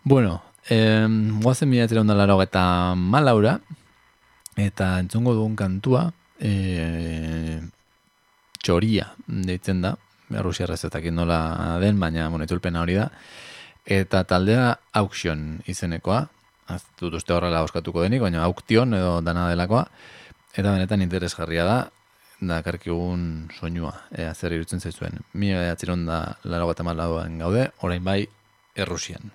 Bueno, 0.03 0.41
e, 0.69 1.05
guazen 1.41 1.69
mila 1.69 1.87
laro 2.15 2.41
eta 2.41 2.95
malaura, 2.95 3.59
eta 4.55 4.99
entzungo 4.99 5.33
dugun 5.33 5.55
kantua, 5.55 6.11
e, 6.39 7.61
txoria 8.61 9.13
deitzen 9.27 9.81
da, 9.81 9.95
Rusia 10.43 10.65
errezetak 10.65 11.05
nola 11.11 11.77
den, 11.79 11.99
baina 11.99 12.27
bueno, 12.29 12.43
itulpena 12.43 12.81
hori 12.81 12.97
da. 12.99 13.09
Eta 13.85 14.23
taldea 14.27 14.73
auction 14.99 15.61
izenekoa, 15.65 16.25
az 16.67 16.81
dut 16.99 17.13
uste 17.15 17.33
horrela 17.33 17.63
oskatuko 17.63 18.03
denik, 18.03 18.21
baina 18.21 18.43
auktion 18.43 18.93
edo 18.97 19.21
dana 19.23 19.47
delakoa, 19.47 19.85
eta 20.53 20.73
benetan 20.73 21.05
interesgarria 21.05 21.63
da, 21.63 21.77
da 22.39 22.61
karkigun 22.61 23.49
soinua, 23.57 23.93
ea 24.17 24.33
zer 24.33 24.53
irutzen 24.53 24.79
zaizuen. 24.79 25.21
Mi 25.33 25.53
atziron 25.53 26.05
da 26.05 26.37
laro 26.43 26.67
bat 26.67 26.83
gaude, 27.39 27.69
orain 27.81 28.03
bai, 28.03 28.27
errusian. 28.75 29.31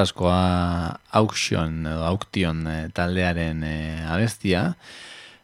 Askoa 0.00 0.98
auction 1.12 1.82
edo 1.86 2.04
auktion 2.08 2.66
e, 2.66 2.76
taldearen 2.96 3.62
e, 3.66 3.76
abestia. 4.08 4.72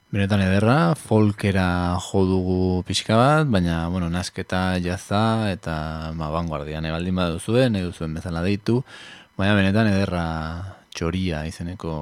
Benetan 0.08 0.40
ederra, 0.40 0.94
folkera 0.96 1.98
jo 2.00 2.22
dugu 2.24 2.60
pixka 2.88 3.18
bat, 3.18 3.50
baina, 3.52 3.82
bueno, 3.92 4.08
nasketa 4.08 4.78
jaza 4.80 5.50
eta 5.52 5.74
ma, 6.16 6.30
vanguardia 6.32 6.80
ne 6.80 6.94
baldin 6.94 7.20
baduzuen, 7.20 7.76
nahi 7.76 7.84
duzuen 7.84 8.16
bezala 8.16 8.40
deitu, 8.46 8.80
baina 9.36 9.52
benetan 9.58 9.92
ederra 9.92 10.24
txoria 10.96 11.44
izeneko 11.44 11.92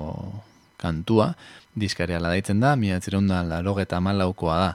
kantua, 0.78 1.32
diskaria 1.74 2.22
deitzen 2.22 2.62
da, 2.62 2.76
mila 2.76 3.00
da 3.28 3.42
laro 3.42 3.78
eta 3.80 4.00
malaukoa 4.00 4.56
da. 4.62 4.72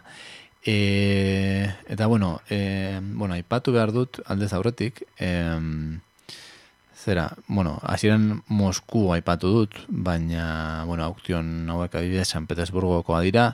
E, 0.64 1.72
eta, 1.88 2.06
bueno, 2.08 2.42
e, 2.50 3.00
bueno, 3.02 3.34
aipatu 3.34 3.72
behar 3.72 3.92
dut 3.92 4.20
aldez 4.28 4.52
aurretik, 4.54 5.04
e, 5.18 5.32
Zera, 7.02 7.34
bueno, 7.48 7.80
hasieran 7.82 8.44
Mosku 8.48 9.08
aipatu 9.16 9.50
dut, 9.50 9.78
baina, 9.90 10.84
bueno, 10.86 11.08
auktion 11.08 11.66
hauek 11.74 11.96
adibidez 11.98 12.28
San 12.30 12.46
Petersburgokoa 12.46 13.24
dira, 13.26 13.46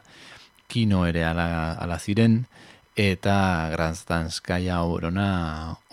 kino 0.68 1.06
ere 1.08 1.24
ala, 1.24 1.72
ala 1.80 1.96
ziren, 1.96 2.42
eta 3.00 3.70
Granzdanskaya 3.72 4.82
orona 4.84 5.30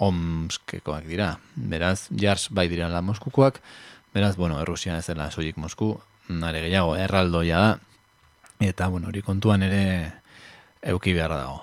omskekoak 0.02 1.06
dira. 1.06 1.36
Beraz, 1.54 2.08
jars 2.10 2.48
bai 2.50 2.66
dira 2.72 2.90
la 2.90 3.04
Moskukoak, 3.06 3.62
beraz, 4.16 4.34
bueno, 4.34 4.58
Errusian 4.58 4.98
ez 4.98 5.06
dela 5.06 5.30
soilik 5.30 5.54
Mosku, 5.54 5.92
nare 6.34 6.64
gehiago, 6.66 6.96
erraldoia 6.98 7.62
da, 7.62 7.72
eta, 8.66 8.90
bueno, 8.90 9.12
hori 9.14 9.22
kontuan 9.22 9.62
ere 9.62 9.84
euki 10.82 11.14
beharra 11.14 11.44
dago. 11.44 11.62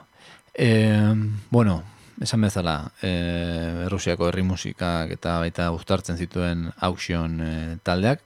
E, 0.55 0.71
bueno, 1.51 1.81
esan 2.21 2.45
bezala, 2.45 2.75
e, 3.01 3.11
Errusiako 3.87 4.29
herri 4.29 4.43
musikak 4.45 5.11
eta 5.17 5.39
baita 5.43 5.71
uztartzen 5.75 6.19
zituen 6.21 6.67
auction 6.79 7.39
e, 7.41 7.53
taldeak, 7.83 8.21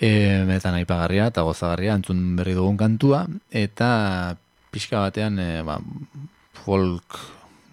e, 0.00 0.10
metan 0.48 0.76
aipagarria 0.78 1.30
eta 1.32 1.46
gozagarria 1.46 1.96
entzun 1.96 2.36
berri 2.36 2.54
dugun 2.58 2.76
kantua, 2.76 3.24
eta 3.50 4.36
pixka 4.70 5.00
batean 5.06 5.40
e, 5.40 5.50
ba, 5.66 5.80
folk 6.64 7.18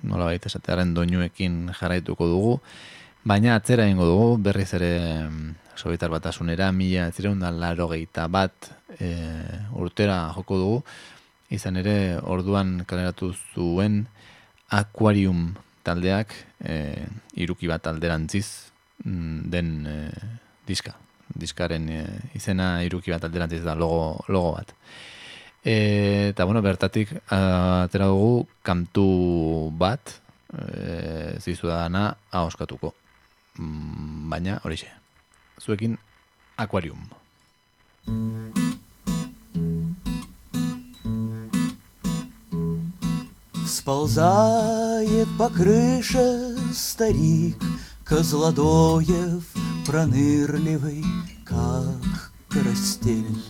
nola 0.04 0.32
baita 0.32 0.52
esatearen 0.52 0.96
doinuekin 0.96 1.70
jarraituko 1.76 2.28
dugu, 2.28 2.58
Baina 3.24 3.54
atzera 3.56 3.86
ingo 3.88 4.04
dugu, 4.04 4.32
berriz 4.44 4.74
ere 4.76 4.96
mm, 5.30 5.52
Sobietar 5.80 6.12
batasunera, 6.12 6.68
mila 6.76 7.06
zireun 7.16 7.39
da 7.39 7.50
laro 7.50 7.88
bat 8.30 8.68
e, 9.00 9.16
urtera 9.80 10.30
joko 10.36 10.58
dugu, 10.58 10.84
izan 11.50 11.78
ere 11.78 12.20
orduan 12.20 12.84
kaleratu 12.86 13.34
zuen 13.56 14.06
Aquarium 14.74 15.52
taldeak 15.86 16.34
e, 16.66 16.76
iruki 17.44 17.70
bat 17.70 17.88
alderantziz 17.92 18.48
mm, 19.06 19.40
den 19.54 19.72
e, 19.86 19.98
diska. 20.68 20.96
Diskaren 21.34 21.88
e, 21.90 22.02
izena 22.38 22.76
iruki 22.86 23.14
bat 23.14 23.24
alderantziz 23.28 23.62
da 23.66 23.76
logo, 23.78 24.26
logo 24.34 24.56
bat. 24.58 24.74
E, 25.64 25.76
eta 26.32 26.46
bueno, 26.50 26.64
bertatik 26.66 27.14
atera 27.30 28.10
dugu 28.12 28.48
kantu 28.66 29.08
bat 29.78 30.18
e, 30.52 31.40
zizu 31.40 31.70
da 31.70 31.86
dana 31.86 32.10
ahoskatuko. 32.32 32.94
Mm, 33.62 34.30
baina 34.34 34.60
horixe 34.66 34.90
zuekin 35.64 35.98
Aquarium. 36.58 37.08
Сползает 43.65 45.28
по 45.38 45.49
крыше 45.49 46.58
старик 46.73 47.58
Козлодоев 48.04 49.43
пронырливый, 49.86 51.04
как 51.45 52.32
карастель. 52.49 53.43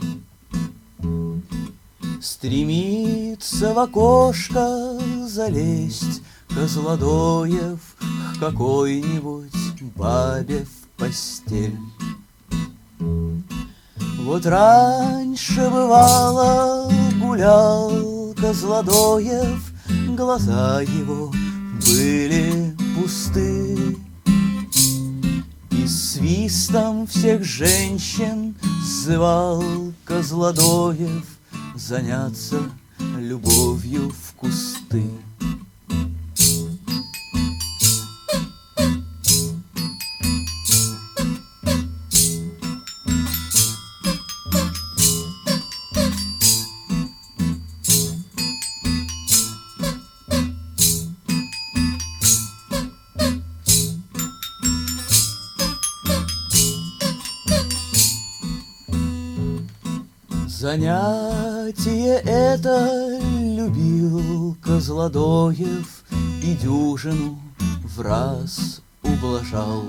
Стремится 2.21 3.73
в 3.73 3.80
окошко 3.80 4.99
залезть 5.28 6.21
Козлодоев 6.54 7.80
к 8.36 8.39
какой-нибудь 8.39 9.82
бабе 9.95 10.65
в 10.65 10.99
постель. 10.99 11.78
Вот 14.19 14.45
раньше 14.45 15.69
бывало 15.69 16.91
гулял 17.19 18.34
Козлодоев, 18.39 19.73
Глаза 20.15 20.82
его 20.82 21.34
были 21.88 22.76
пусты. 22.95 23.97
И 25.71 25.88
свистом 25.88 27.08
всех 27.08 27.43
женщин 27.43 28.54
Звал 28.86 29.63
Козлодоев 30.06 31.26
Заняться 31.76 32.60
любовью 33.17 34.12
в 34.12 34.34
кусты. 34.36 35.04
Это 62.74 63.20
любил 63.32 64.58
Козлодоев 64.62 66.04
И 66.44 66.56
дюжину 66.56 67.40
в 67.84 68.02
раз 68.02 68.82
ублажал. 69.04 69.84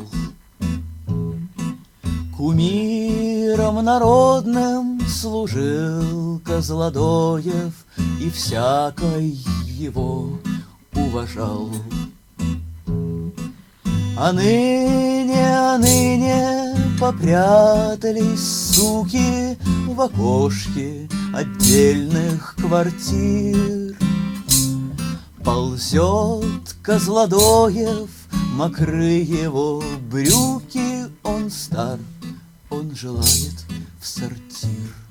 Кумиром 2.37 3.85
народным 3.85 5.01
служил 5.09 6.40
Козлодоев 6.44 7.73
И 8.20 8.31
всякой 8.31 9.38
его 9.66 10.38
уважал. 10.94 11.70
А 14.16 14.33
ныне, 14.33 15.57
а 15.57 15.77
ныне 15.79 16.84
попрятались 16.98 18.74
суки 18.74 19.57
в 19.87 20.00
окошке 20.00 21.09
отдельных 21.33 22.57
квартир. 22.57 23.96
Ползет 25.44 26.74
Козлодоев, 26.83 28.11
мокры 28.54 29.20
его 29.20 29.83
брюки, 30.11 31.04
он 31.22 31.50
стар, 31.50 31.98
он 32.70 32.94
желает 32.94 33.64
в 34.00 34.07
сортир. 34.07 35.04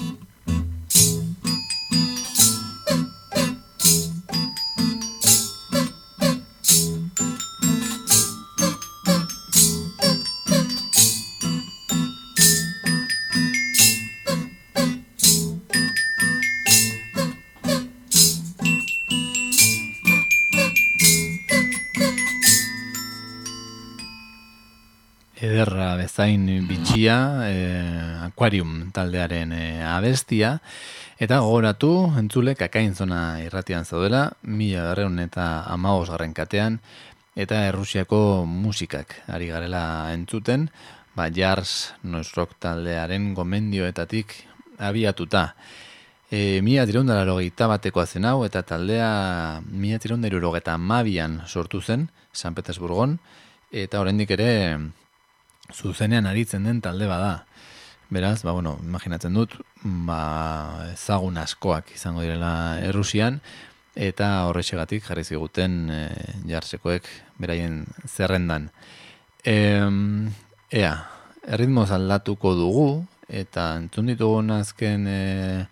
Bezain 25.72 26.46
bitxia, 26.68 27.48
e, 27.48 27.56
aquarium 28.26 28.92
taldearen 28.92 29.52
e, 29.54 29.84
abestia, 29.84 30.60
eta 31.20 31.40
gogoratu, 31.40 32.12
entzule, 32.20 32.56
kakain 32.56 32.96
zona 32.96 33.40
irratian 33.40 33.86
zaudela, 33.86 34.32
mila 34.44 34.84
garreun 34.90 35.20
eta 35.20 35.64
amaos 35.68 36.10
garren 36.10 36.34
katean, 36.34 36.80
eta 37.36 37.66
errusiako 37.68 38.46
musikak 38.46 39.16
ari 39.28 39.48
garela 39.48 40.12
entzuten, 40.14 40.70
ba, 41.16 41.30
jars 41.30 41.94
noiz 42.04 42.34
rock 42.36 42.58
taldearen 42.60 43.34
gomendioetatik 43.34 44.34
abiatuta. 44.80 45.54
E, 46.32 46.62
mila 46.66 46.88
tirondara 46.90 47.26
logeita 47.26 47.68
bateko 47.70 48.02
azen 48.02 48.26
hau, 48.26 48.44
eta 48.44 48.64
taldea 48.66 49.62
mila 49.70 50.00
tirondara 50.02 50.42
logeta 50.42 50.78
mabian 50.78 51.42
sortu 51.48 51.82
zen, 51.82 52.10
San 52.34 52.56
Petersburgon, 52.58 53.20
eta 53.74 54.02
oraindik 54.02 54.32
ere 54.34 54.50
zuzenean 55.72 56.26
aritzen 56.28 56.64
den 56.68 56.82
talde 56.82 57.08
bada. 57.08 57.46
Beraz, 58.14 58.44
ba, 58.44 58.52
bueno, 58.52 58.78
imaginatzen 58.84 59.34
dut, 59.34 59.56
ba, 59.84 60.90
ezagun 60.92 61.40
askoak 61.42 61.94
izango 61.96 62.22
direla 62.22 62.80
Errusian, 62.84 63.40
eta 63.96 64.28
horrexegatik 64.50 65.06
jarri 65.06 65.24
ziguten 65.24 65.90
e, 65.90 66.02
jarsekoek 66.50 67.08
beraien 67.42 67.84
zerrendan. 68.06 68.70
E, 69.46 69.56
ea, 70.74 70.94
erritmoz 71.48 71.90
aldatuko 71.96 72.54
dugu, 72.60 72.88
eta 73.30 73.74
entzun 73.80 74.12
ditugu 74.12 74.44
azken 74.54 75.08
e, 75.08 75.66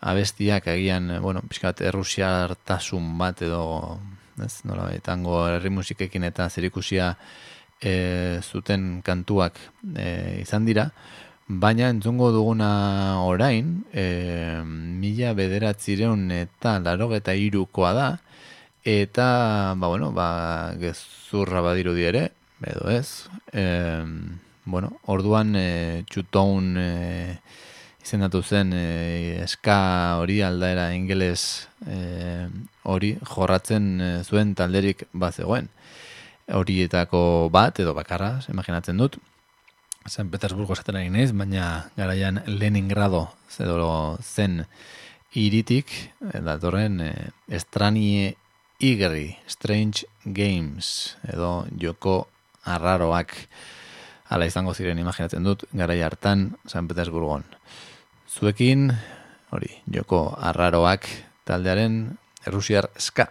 abestiak 0.00 0.68
egian, 0.68 1.20
bueno, 1.22 1.42
pixkat 1.48 1.80
Errusia 1.80 2.44
hartasun 2.44 3.16
bat 3.18 3.42
edo, 3.42 3.98
ez, 4.44 4.60
nola, 4.64 4.92
etango 4.92 5.46
herri 5.48 5.70
musikekin 5.70 6.24
eta 6.24 6.48
zerikusia 6.50 7.16
e, 7.84 8.40
zuten 8.42 9.02
kantuak 9.04 9.60
e, 9.94 10.40
izan 10.40 10.64
dira, 10.64 10.88
baina 11.46 11.90
entzungo 11.92 12.30
duguna 12.32 13.20
orain, 13.22 13.84
e, 13.92 14.06
mila 14.64 15.34
bederatzireun 15.36 16.30
eta 16.32 16.78
larogeta 16.80 17.34
irukoa 17.36 17.92
da, 17.92 18.08
eta, 18.84 19.28
ba, 19.76 19.88
bueno, 19.88 20.10
ba, 20.16 20.72
gezurra 20.80 21.60
badiru 21.64 21.94
ere, 22.00 22.30
edo 22.64 22.88
ez, 22.90 23.28
e, 23.52 23.64
bueno, 24.64 24.96
orduan 25.12 25.52
e, 25.56 25.68
txutoun 26.08 26.74
e, 26.80 26.90
izendatu 28.04 28.40
zen 28.42 28.72
e, 28.72 28.86
eska 29.44 29.76
hori 30.20 30.40
aldaera 30.44 30.90
ingeles 30.96 31.68
e, 31.84 32.48
hori 32.88 33.14
jorratzen 33.28 33.88
e, 34.00 34.10
zuen 34.24 34.54
talderik 34.56 35.04
bat 35.12 35.36
zegoen 35.36 35.68
horietako 36.52 37.48
bat, 37.52 37.78
edo 37.80 37.94
bakarra, 37.96 38.38
imaginatzen 38.52 38.98
dut, 39.00 39.18
San 40.04 40.28
Petersburgo 40.28 40.74
esaten 40.76 40.98
ari 41.00 41.08
naiz, 41.08 41.30
baina 41.32 41.88
garaian 41.96 42.42
Leningrado 42.44 43.30
edo 43.56 44.18
zen 44.20 44.66
iritik, 45.32 45.88
eh, 46.20 46.40
datorren 46.44 47.00
eh, 47.00 47.30
estranie 47.48 48.34
igri, 48.78 49.38
Strange 49.48 50.04
Games, 50.24 51.16
edo 51.24 51.64
joko 51.80 52.28
arraroak, 52.64 53.32
ala 54.28 54.46
izango 54.46 54.74
ziren 54.74 54.98
imaginatzen 54.98 55.44
dut, 55.44 55.64
garai 55.72 56.02
hartan 56.02 56.50
San 56.66 56.88
Petersburgon. 56.88 57.44
Zuekin, 58.28 58.90
hori, 59.54 59.70
joko 59.88 60.34
arraroak 60.36 61.08
taldearen 61.48 62.18
Errusiar 62.44 62.90
ska 63.00 63.30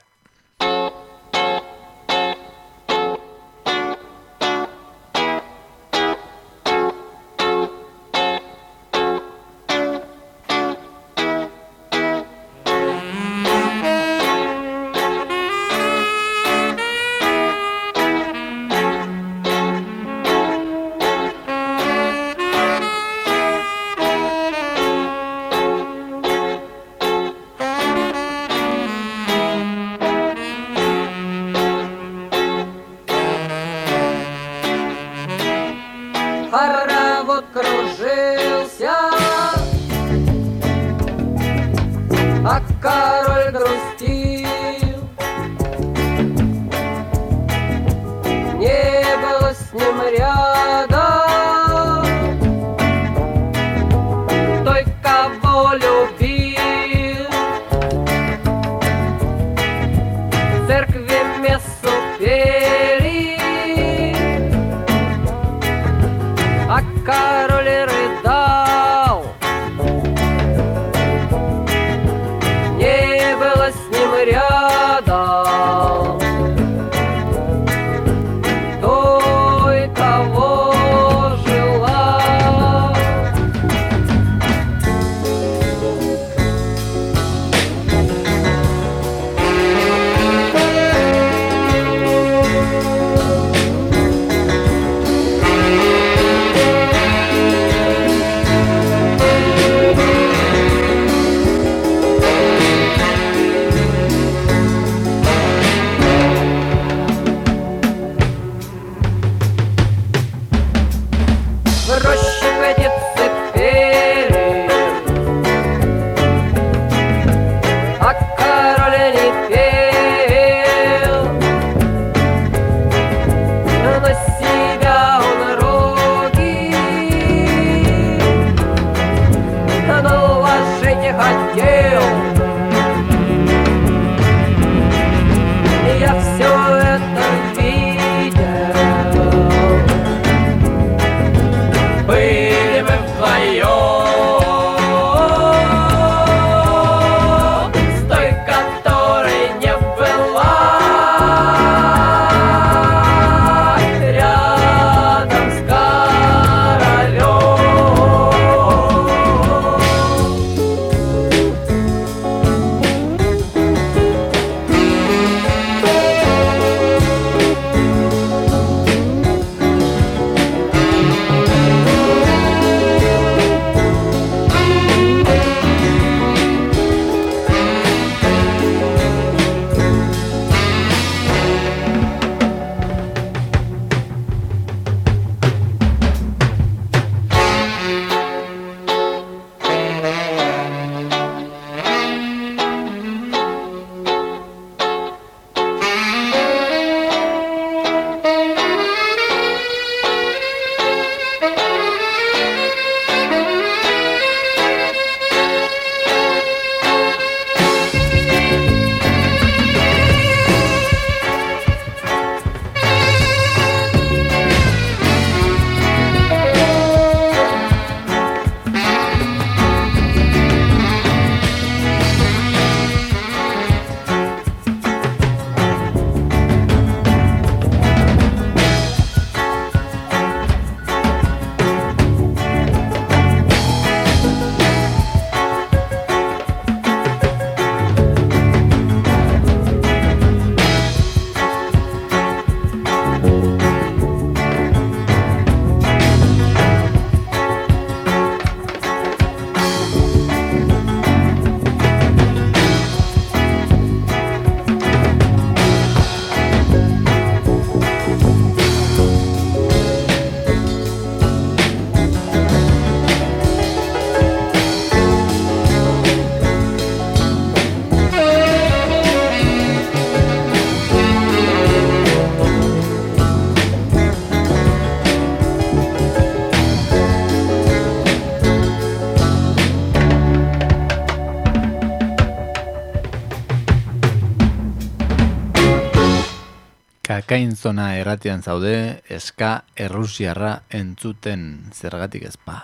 Kakainzona 287.13 287.91
erratian 287.99 288.41
zaude, 288.41 289.03
eska 289.05 289.49
errusiarra 289.77 290.63
entzuten 290.73 291.43
zergatik 291.69 292.23
ezpa. 292.25 292.55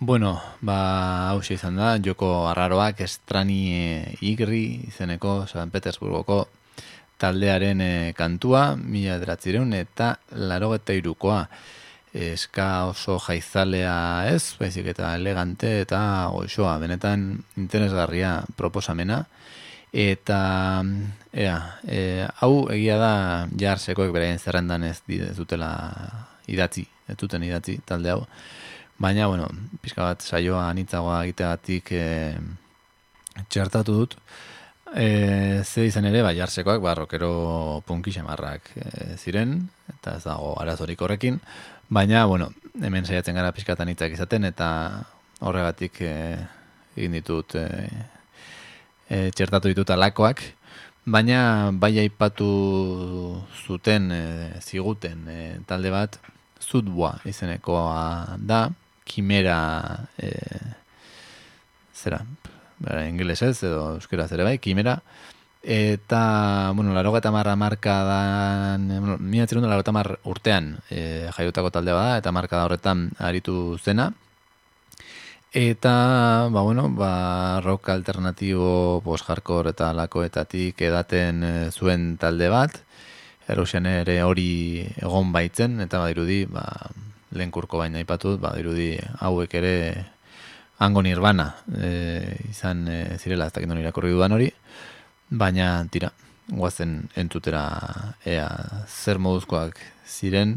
Bueno, 0.00 0.30
ba, 0.64 0.76
hausia 1.28 1.58
izan 1.58 1.76
da, 1.76 1.90
joko 2.00 2.30
arraroak 2.48 3.02
estrani 3.04 3.58
igri 4.24 4.62
izeneko 4.88 5.34
San 5.52 5.68
Petersburgoko 5.74 6.38
taldearen 7.20 7.84
eh, 7.84 8.14
kantua, 8.16 8.62
milaederatzireun 8.78 9.76
eta 9.82 10.14
laro 10.48 10.72
eta 10.78 10.96
irukoa. 10.96 11.44
Eska 12.32 12.70
oso 12.88 13.18
jaizalea 13.20 14.32
ez, 14.32 14.56
baizik 14.60 14.88
eta 14.94 15.12
elegante 15.20 15.74
eta 15.84 16.00
goixoa, 16.32 16.78
benetan 16.80 17.28
interesgarria 17.60 18.38
proposamena. 18.56 19.26
Eta, 19.92 20.80
ea, 21.36 21.56
e, 21.84 22.26
hau 22.40 22.68
egia 22.72 22.96
da 22.96 23.14
jarsekoek 23.60 24.12
beraien 24.14 24.40
zerrendan 24.40 24.86
ez, 24.88 25.02
ez 25.04 25.34
dutela 25.36 25.68
idatzi, 26.48 26.86
ez 27.08 27.16
duten 27.20 27.44
idatzi 27.44 27.76
talde 27.84 28.14
hau. 28.14 28.22
Baina, 29.02 29.26
bueno, 29.28 29.50
pixka 29.84 30.06
bat 30.06 30.24
saioa 30.24 30.64
anitzagoa 30.70 31.18
egiteagatik 31.26 31.92
e, 31.92 32.06
txertatu 33.52 33.98
dut. 33.98 34.16
E, 34.96 35.60
ze 35.64 35.84
izan 35.88 36.08
ere, 36.08 36.22
bai, 36.24 36.34
jarsekoak, 36.40 36.80
ba, 36.84 36.94
rockero 36.96 37.82
punki 37.84 38.16
xamarrak 38.16 38.72
e, 38.76 39.18
ziren, 39.18 39.58
eta 39.92 40.16
ez 40.16 40.24
dago 40.24 40.54
arazorik 40.60 41.04
horrekin. 41.04 41.36
Baina, 41.92 42.24
bueno, 42.32 42.48
hemen 42.80 43.04
saiatzen 43.04 43.36
gara 43.36 43.52
pixkatan 43.52 43.92
hitzak 43.92 44.16
izaten, 44.16 44.48
eta 44.48 44.70
horregatik 45.44 46.00
e, 46.00 46.16
egin 46.96 47.20
ditut, 47.20 47.56
e, 47.60 47.66
e, 49.12 49.30
txertatu 49.36 49.72
ditut 49.72 49.92
alakoak, 49.92 50.42
baina 51.04 51.70
bai 51.76 51.92
aipatu 52.02 52.48
zuten, 53.64 54.10
e, 54.14 54.22
ziguten 54.62 55.26
e, 55.28 55.40
talde 55.68 55.92
bat, 55.92 56.16
zutboa 56.62 57.18
izenekoa 57.28 58.38
da, 58.40 58.64
kimera, 59.04 59.58
e, 60.16 60.32
zera, 61.92 62.22
ingelesez 63.04 63.58
edo 63.68 63.92
euskera 63.98 64.28
zere 64.30 64.48
bai, 64.48 64.56
kimera, 64.62 65.00
Eta, 65.62 66.72
bueno, 66.74 66.92
laro 66.92 67.16
eta 67.16 67.30
marra 67.30 67.54
marka 67.54 68.02
da, 68.02 68.76
bueno, 68.82 69.16
mila 69.18 69.46
urtean 70.24 70.80
e, 70.90 71.30
jaiotako 71.36 71.70
talde 71.70 71.92
bada, 71.92 72.16
eta 72.18 72.32
marka 72.32 72.56
da 72.56 72.64
horretan 72.64 73.12
aritu 73.18 73.78
zena. 73.78 74.12
Eta, 75.54 76.48
ba, 76.50 76.62
bueno, 76.62 76.88
ba, 76.88 77.60
rock 77.60 77.90
alternatibo, 77.90 79.02
post-hardcore 79.04 79.74
eta 79.74 79.90
lakoetatik 79.92 80.80
edaten 80.80 81.42
e, 81.44 81.50
zuen 81.68 82.16
talde 82.16 82.48
bat, 82.48 82.78
erosean 83.52 83.84
ere 83.90 84.14
hori 84.24 84.80
egon 84.96 85.28
baitzen, 85.34 85.76
eta 85.84 86.00
badirudi, 86.00 86.46
ba, 86.48 86.64
lehen 87.36 87.52
kurko 87.52 87.82
baina 87.82 88.00
ipatut, 88.00 88.40
badirudi 88.40 88.96
hauek 89.20 89.52
ere 89.60 89.74
hango 90.80 91.04
nirbana 91.04 91.50
e, 91.68 91.92
izan 92.48 92.88
e, 92.88 92.98
zirela, 93.20 93.50
ez 93.50 93.52
dakit 93.52 93.68
non 93.68 93.84
irakorri 93.84 94.16
dudan 94.16 94.32
hori, 94.32 94.48
baina 95.28 95.84
tira, 95.92 96.14
guazen 96.48 97.10
entutera 97.12 97.66
ea 98.24 98.48
zer 98.88 99.20
moduzkoak 99.20 99.76
ziren, 100.08 100.56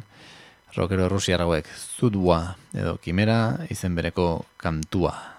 rockero 0.75 1.07
rusiarrauek 1.09 1.69
zudua 1.99 2.55
edo 2.75 2.97
kimera 2.97 3.65
izen 3.69 3.95
bereko 3.95 4.45
kantua. 4.57 5.34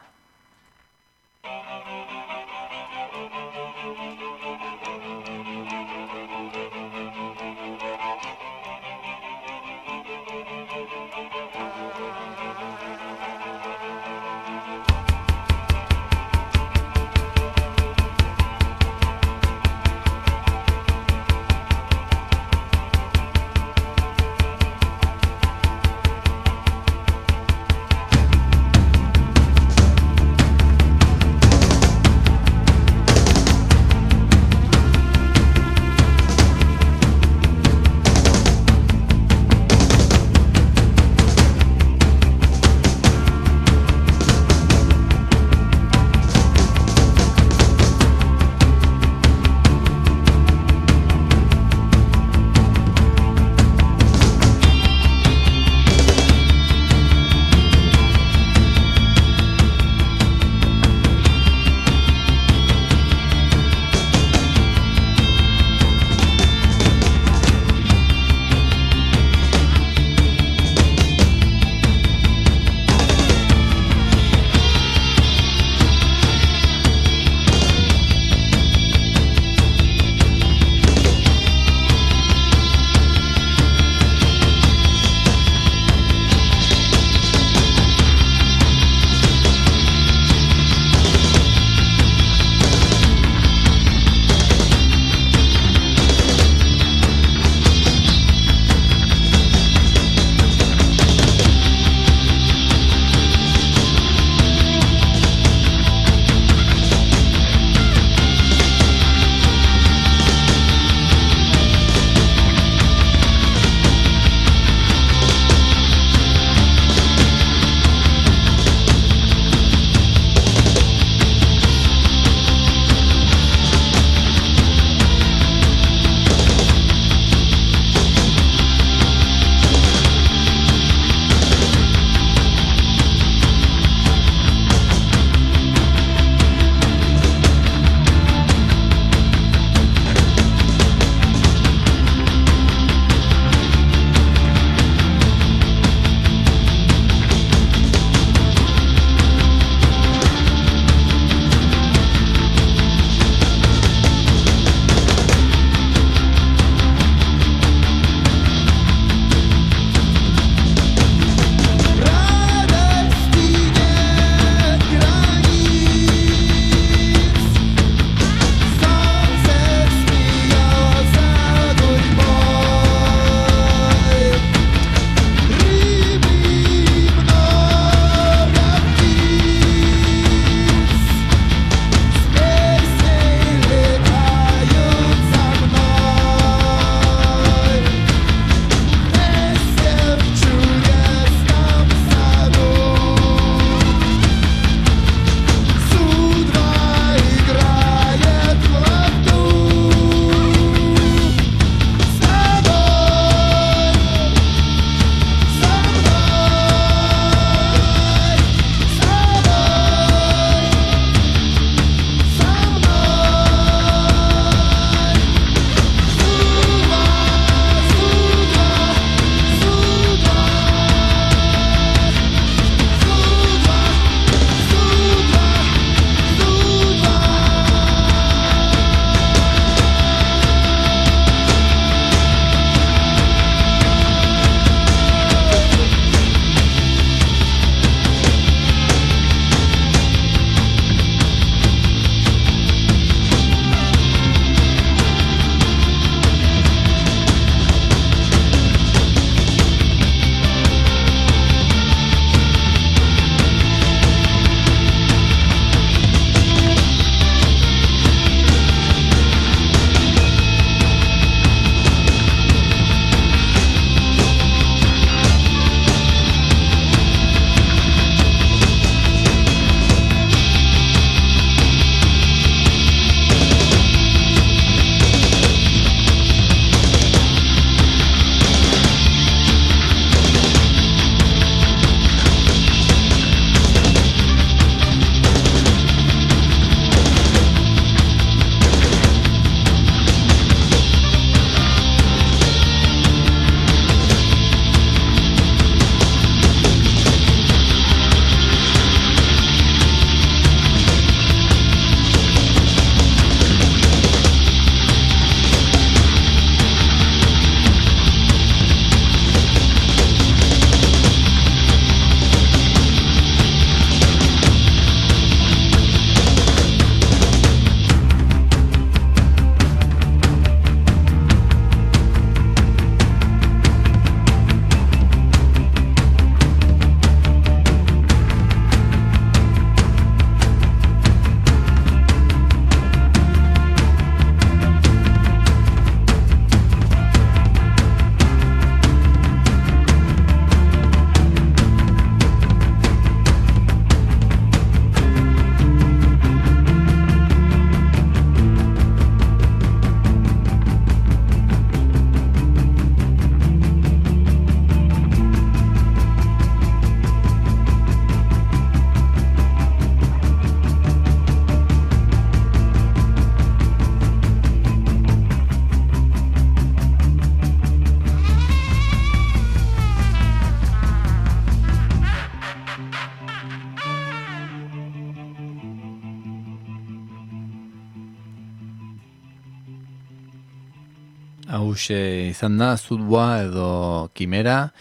Hause 381.86 382.28
izan 382.30 382.58
da, 382.58 382.76
Zudboa 382.76 383.42
edo 383.44 384.10
Kimera, 384.14 384.72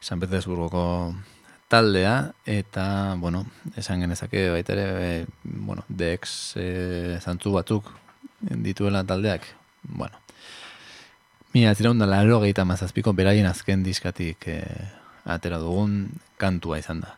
San 0.00 0.20
Petersburgoko 0.20 1.14
taldea, 1.68 2.32
eta, 2.46 3.16
bueno, 3.18 3.44
esan 3.76 4.00
genezake 4.00 4.50
baita 4.50 4.74
ere, 4.74 4.84
e, 5.02 5.26
bueno, 5.42 5.84
DX 5.88 6.56
e, 6.56 7.18
zantzu 7.20 7.52
batzuk 7.52 7.90
dituela 8.40 9.04
taldeak, 9.04 9.42
bueno. 9.82 10.14
Mila 11.54 11.74
ziraun 11.74 11.98
da 11.98 12.06
laro 12.06 12.40
gehieta 12.42 12.64
mazazpiko 12.64 13.12
beraien 13.14 13.46
azken 13.46 13.82
diskatik 13.82 14.46
e, 14.46 14.60
atera 15.24 15.58
dugun 15.58 16.12
kantua 16.36 16.78
izan 16.78 17.00
da. 17.00 17.16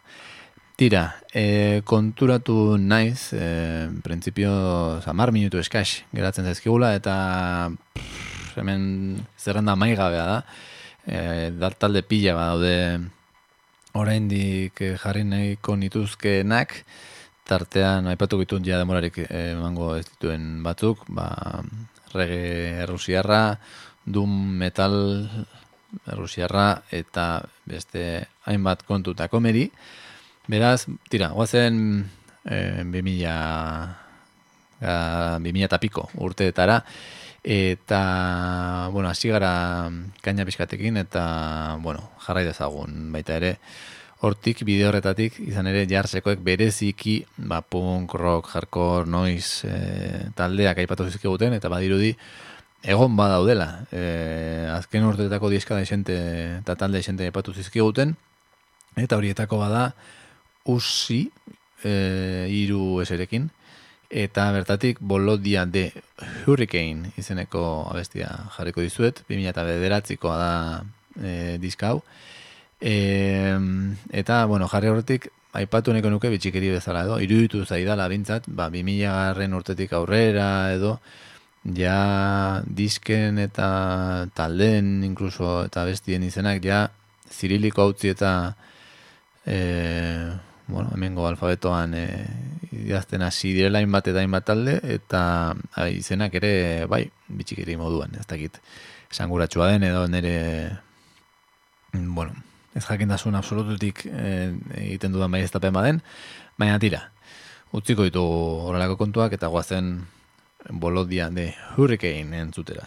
Tira, 0.76 1.16
e, 1.32 1.82
konturatu 1.84 2.76
naiz, 2.78 3.32
e, 3.32 3.88
prinsipio, 4.04 5.00
zamar 5.02 5.32
minutu 5.32 5.58
eskaz, 5.58 6.04
geratzen 6.12 6.44
zaizkigula, 6.44 6.94
eta 6.96 7.16
pff, 7.96 8.35
hemen 8.60 9.26
zerrenda 9.38 9.76
maigabea 9.76 10.26
da, 10.26 10.40
e, 11.06 11.70
talde 11.78 12.02
pila 12.02 12.34
badaude 12.34 12.76
oraindik 13.96 14.80
eh, 14.84 14.94
jarri 15.00 15.24
nahiko 15.24 15.76
nituzkenak, 15.80 16.74
tartean 17.46 18.08
aipatu 18.10 18.38
ditut 18.42 18.64
ja 18.66 18.78
demorarik 18.80 19.18
eh, 19.24 19.52
emango 19.54 19.94
ez 19.96 20.04
dituen 20.08 20.62
batzuk, 20.66 21.06
ba, 21.08 21.62
rege 22.14 22.82
errusiarra, 22.84 23.56
doom 24.04 24.32
metal 24.60 24.96
errusiarra 26.06 26.82
eta 26.94 27.40
beste 27.66 28.26
hainbat 28.46 28.84
kontu 28.86 29.16
eta 29.16 29.28
komeri. 29.32 29.66
Beraz, 30.46 30.86
tira, 31.10 31.32
guazen 31.34 31.78
e, 32.44 32.58
2000 32.84 33.16
ga, 33.24 33.38
2000 35.42 35.64
eta 35.66 35.78
piko 35.82 36.04
urteetara, 36.22 36.82
eta, 37.46 38.90
bueno, 38.92 39.08
hasi 39.08 39.28
gara 39.30 39.88
kaina 40.20 40.44
pixkatekin, 40.44 40.96
eta, 40.98 41.78
bueno, 41.80 42.10
jarrai 42.24 42.42
dezagun 42.44 43.12
baita 43.14 43.36
ere, 43.38 43.52
hortik, 44.26 44.64
bide 44.66 44.88
horretatik, 44.88 45.38
izan 45.46 45.70
ere, 45.70 45.84
jarsekoek 45.86 46.42
bereziki, 46.42 47.20
ba, 47.46 47.60
punk, 47.62 48.16
rock, 48.18 48.50
hardcore, 48.50 49.06
noise, 49.06 49.70
e, 49.70 50.26
taldeak 50.34 50.82
aipatu 50.82 51.06
zizkiguten, 51.06 51.54
eta 51.54 51.70
badirudi, 51.70 52.16
egon 52.82 53.14
badaudela. 53.14 53.68
E, 53.94 54.02
azken 54.74 55.06
urteetako 55.06 55.52
diska 55.52 55.78
da 55.78 55.86
esente, 55.86 56.16
eta 56.64 56.74
talde 56.74 56.98
esente 56.98 57.30
aipatu 57.30 57.54
zizkiguten, 57.54 58.16
eta 58.98 59.20
horietako 59.20 59.62
bada, 59.62 59.92
usi, 60.66 61.28
e, 61.84 61.94
iru 62.50 62.98
eserekin, 63.06 63.52
eta 64.10 64.50
bertatik 64.52 64.98
bolodia 65.00 65.66
de 65.66 65.90
Hurricane 66.46 67.12
izeneko 67.18 67.88
abestia 67.90 68.28
jarriko 68.56 68.80
dizuet, 68.84 69.22
2009koa 69.28 70.36
da 70.38 70.52
e, 71.22 71.58
diska 71.62 71.90
hau. 71.90 72.02
E, 72.80 73.56
eta, 74.12 74.44
bueno, 74.46 74.68
jarri 74.68 74.92
horretik, 74.92 75.30
aipatu 75.56 75.94
neko 75.96 76.10
nuke 76.12 76.30
bitxikeri 76.30 76.74
bezala 76.74 77.06
edo, 77.06 77.20
iruditu 77.20 77.64
zaidala 77.64 78.08
bintzat, 78.12 78.44
ba, 78.48 78.68
2000 78.70 79.14
garren 79.14 79.56
urtetik 79.56 79.94
aurrera 79.96 80.72
edo, 80.74 80.98
ja 81.74 82.62
disken 82.66 83.40
eta 83.42 84.28
talden 84.34 85.02
inkluso 85.04 85.64
eta 85.66 85.84
bestien 85.88 86.22
izenak 86.22 86.62
ja 86.62 86.86
ziriliko 87.30 87.82
hautzi 87.82 88.12
eta 88.12 88.54
e, 89.46 89.56
bueno, 90.66 90.90
hemengo 90.94 91.26
alfabetoan 91.26 91.94
e, 91.94 92.06
idazten 92.72 93.22
hasi 93.22 93.52
direla 93.54 93.78
hainbat 93.78 94.08
eta 94.10 94.22
hainbat 94.22 94.48
talde 94.50 94.80
eta 94.82 95.22
a, 95.74 95.88
izenak 95.88 96.34
ere 96.34 96.86
bai 96.90 97.04
bitxikeri 97.28 97.76
moduan 97.80 98.14
ez 98.18 98.26
dakit 98.26 98.58
esanguratsua 99.10 99.70
den 99.72 99.86
edo 99.86 100.06
nire 100.08 100.78
bueno, 101.92 102.34
ez 102.74 102.84
jakindasun 102.84 103.34
absolututik 103.34 104.06
e, 104.06 104.54
egiten 104.82 105.12
dudan 105.12 105.30
bai 105.30 105.42
ez 105.42 105.52
baden 105.52 106.02
baina 106.58 106.78
tira 106.78 107.10
utziko 107.72 108.04
ditu 108.04 108.22
horrelako 108.22 108.96
kontuak 108.96 109.32
eta 109.32 109.48
guazen 109.48 110.06
bolodia 110.70 111.30
de 111.30 111.54
Hurricane 111.76 112.40
entzutera. 112.40 112.86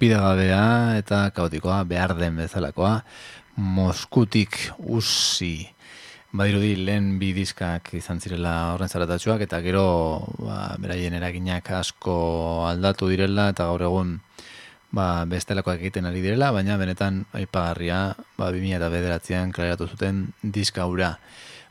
Gupidagabea 0.00 0.96
eta 0.96 1.26
kaotikoa 1.36 1.82
behar 1.84 2.14
den 2.16 2.38
bezalakoa 2.40 3.02
Moskutik 3.60 4.56
usi 4.80 5.68
Badirudi 6.32 6.70
lehen 6.86 7.18
bi 7.20 7.34
diskak 7.36 7.90
izan 7.98 8.16
zirela 8.16 8.54
horren 8.72 8.88
zaratatxuak 8.88 9.44
eta 9.44 9.60
gero 9.60 9.82
ba, 10.38 10.72
beraien 10.80 11.12
eraginak 11.18 11.68
asko 11.82 12.16
aldatu 12.70 13.10
direla 13.12 13.50
eta 13.52 13.66
gaur 13.68 13.84
egun 13.90 14.16
ba, 14.88 15.26
bestelakoak 15.28 15.84
egiten 15.84 16.08
ari 16.08 16.24
direla, 16.24 16.48
baina 16.56 16.80
benetan 16.80 17.26
aipagarria 17.36 18.00
ba, 18.38 18.48
2000 18.48 18.80
eta 18.80 18.88
bederatzean 18.88 19.52
klareratu 19.52 19.90
zuten 19.92 20.30
diska 20.40 20.88
hura. 20.88 21.18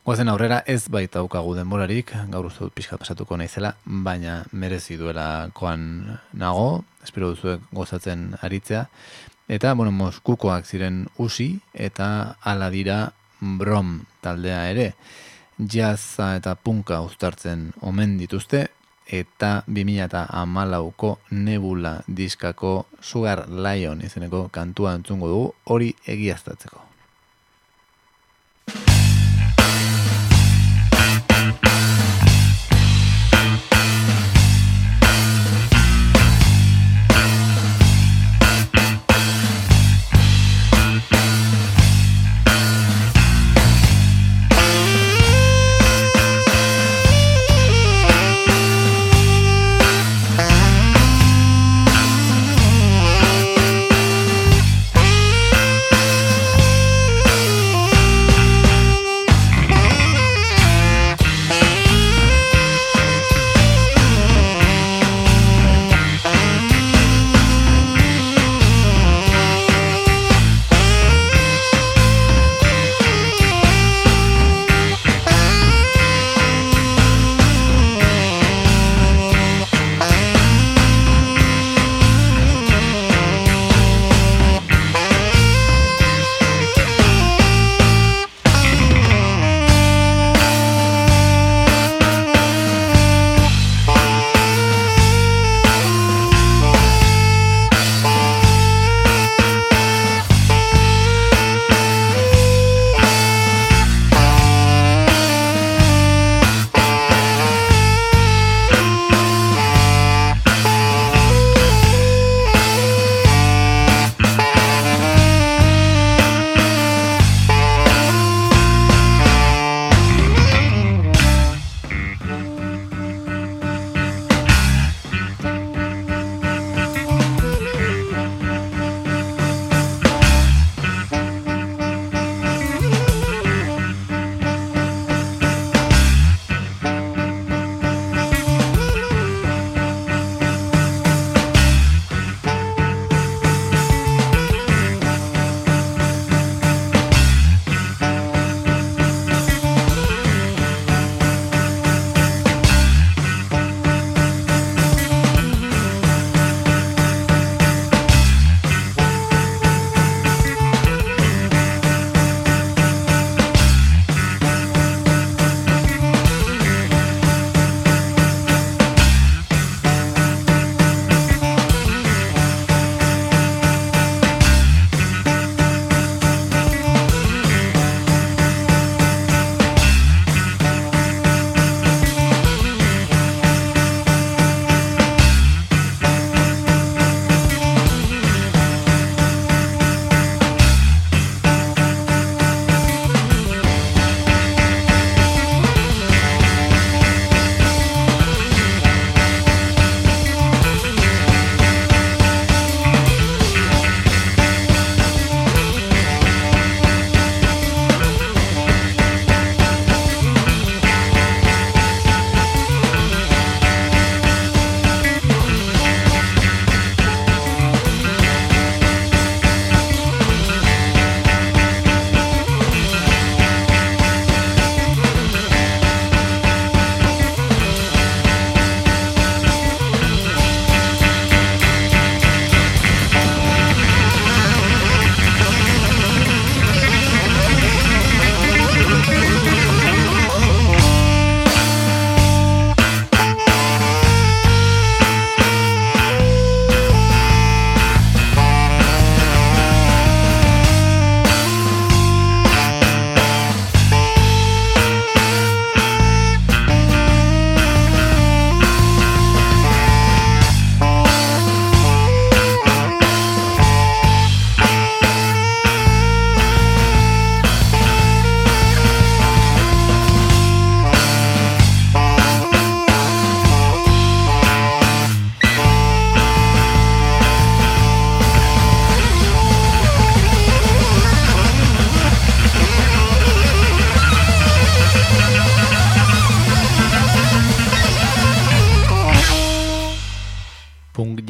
Goazen 0.06 0.30
aurrera 0.32 0.62
ez 0.66 0.88
baita 0.90 1.22
ukagu 1.26 1.52
denborarik, 1.58 2.14
gaur 2.32 2.48
uste 2.48 2.64
dut 2.64 2.74
pixka 2.74 2.98
pasatuko 2.98 3.38
naizela, 3.38 3.74
baina 3.86 4.40
merezi 4.52 4.96
duela 4.98 5.50
koan 5.54 5.84
nago, 6.34 6.86
espero 7.04 7.34
duzuek 7.34 7.68
gozatzen 7.76 8.30
aritzea. 8.42 8.86
Eta, 9.50 9.74
bueno, 9.76 9.92
Moskukoak 9.92 10.66
ziren 10.66 11.04
usi 11.18 11.52
eta 11.74 12.38
ala 12.42 12.70
dira 12.72 13.00
brom 13.42 14.00
taldea 14.24 14.64
ere. 14.72 14.94
Jazza 15.60 16.36
eta 16.40 16.56
punka 16.56 17.02
uztartzen 17.04 17.74
omen 17.82 18.18
dituzte, 18.18 18.68
eta 19.06 19.64
2000 19.68 20.06
eta 20.06 20.28
amalauko 20.42 21.18
nebula 21.32 21.98
diskako 22.08 22.86
Sugar 23.02 23.50
Lion 23.50 24.06
izeneko 24.06 24.48
kantua 24.54 24.94
entzungo 24.96 25.28
dugu 25.28 25.50
hori 25.66 25.96
egiaztatzeko. 26.08 26.89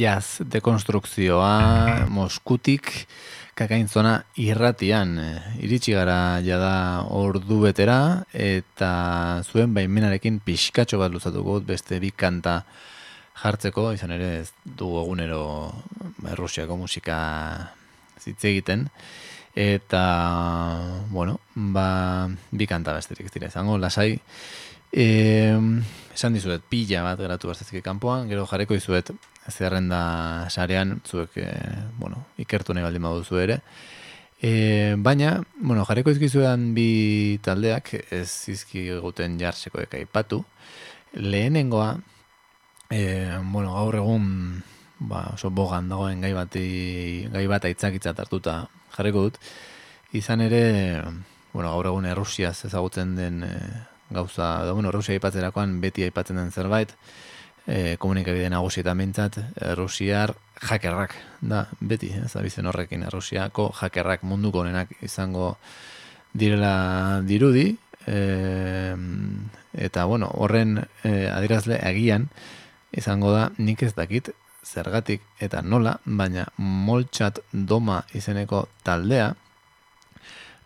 Jazz 0.10 0.42
dekonstrukzioa 0.50 2.08
Moskutik 2.10 2.90
kakaintzona 3.60 4.14
irratian. 4.42 5.18
Eh, 5.22 5.66
iritsi 5.66 5.94
gara 5.94 6.40
jada 6.42 7.06
ordu 7.14 7.60
betera 7.68 8.24
eta 8.34 8.92
zuen 9.46 9.74
baimenarekin 9.76 10.40
pixkatxo 10.46 10.98
bat 11.02 11.14
luzatuko 11.14 11.60
beste 11.68 12.00
bi 12.02 12.10
kanta 12.10 12.64
jartzeko, 13.40 13.92
izan 13.96 14.16
ere 14.16 14.32
ez 14.42 14.50
dugu 14.64 15.04
egunero 15.04 15.44
Errusiako 16.34 16.80
musika 16.80 17.20
zitze 18.20 18.50
egiten. 18.50 18.88
Eta 19.56 20.04
bueno, 21.12 21.40
ba, 21.54 22.30
bi 22.52 22.68
kanta 22.70 22.96
besterik 22.98 23.30
dira 23.34 23.50
izango, 23.52 23.78
lasai. 23.78 24.14
E, 24.90 25.08
esan 26.20 26.36
dizuet 26.36 26.64
pila 26.68 27.06
bat 27.06 27.20
geratu 27.22 27.48
bastezki 27.48 27.80
kanpoan, 27.80 28.28
gero 28.28 28.44
jareko 28.50 28.76
dizuet 28.76 29.14
zerrenda 29.48 30.50
sarean, 30.52 30.98
zuek, 31.08 31.38
e, 31.40 31.48
bueno, 31.98 32.26
ikertu 32.44 32.76
nahi 32.76 32.84
baldin 32.84 33.06
baduzu 33.08 33.40
ere. 33.40 33.62
E, 34.42 34.52
baina, 35.00 35.38
bueno, 35.56 35.86
jareko 35.88 36.12
izkizuetan 36.12 36.74
bi 36.76 37.40
taldeak, 37.44 37.94
ez 38.12 38.52
izki 38.52 38.86
guten 39.00 39.38
jartzeko 39.40 39.80
eka 39.86 40.02
ipatu. 40.04 40.42
Lehenengoa, 41.16 41.94
e, 42.92 43.00
bueno, 43.54 43.72
gaur 43.78 44.00
egun, 44.02 44.26
ba, 45.00 45.24
oso 45.38 45.54
bogan 45.56 45.88
dagoen 45.88 46.20
gai, 46.26 46.34
bati, 46.36 46.66
gai 47.32 47.46
bat 47.48 47.68
aitzakitzat 47.70 48.20
hartuta 48.26 48.66
jarriko 48.98 49.30
dut. 49.30 49.40
Izan 50.20 50.44
ere, 50.44 50.66
bueno, 51.54 51.72
gaur 51.72 51.94
egun 51.94 52.12
Errusiaz 52.12 52.58
ezagutzen 52.68 53.16
den 53.16 53.46
e, 53.48 53.56
gauza, 54.10 54.66
da, 54.66 54.74
bueno, 54.74 54.90
Errusia 54.90 55.16
aipatzerakoan 55.18 55.80
beti 55.82 56.06
aipatzen 56.08 56.40
den 56.40 56.52
zerbait, 56.52 56.94
e, 57.68 57.98
komunikabide 58.02 58.50
nagusietan 58.50 58.98
bintzat, 58.98 59.40
Rusiar 59.78 60.34
jakerrak, 60.62 61.16
da, 61.42 61.66
beti, 61.80 62.12
ez 62.18 62.32
da 62.34 62.44
bizen 62.46 62.70
horrekin, 62.70 63.06
Rusiako 63.14 63.70
jakerrak 63.80 64.26
munduko 64.28 64.64
honenak 64.64 64.92
izango 65.06 65.56
direla 66.34 67.22
dirudi, 67.26 67.72
e, 68.08 68.96
eta, 69.74 70.06
bueno, 70.06 70.32
horren 70.36 70.80
e, 71.04 71.30
adirazle 71.30 71.80
agian, 71.84 72.30
izango 72.92 73.32
da, 73.36 73.50
nik 73.58 73.84
ez 73.86 73.94
dakit, 73.96 74.32
zergatik 74.66 75.22
eta 75.42 75.62
nola, 75.62 75.96
baina 76.06 76.46
moltxat 76.58 77.40
doma 77.54 78.04
izeneko 78.18 78.68
taldea, 78.86 79.34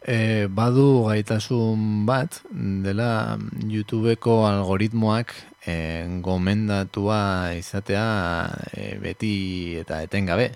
e, 0.06 0.48
badu 0.50 1.06
gaitasun 1.08 2.06
bat, 2.06 2.42
dela 2.52 3.38
YouTubeko 3.68 4.44
algoritmoak 4.48 5.34
e, 5.66 6.06
gomendatua 6.22 7.54
izatea 7.58 8.08
e, 8.74 8.88
beti 9.02 9.36
eta 9.82 10.04
etengabe. 10.04 10.52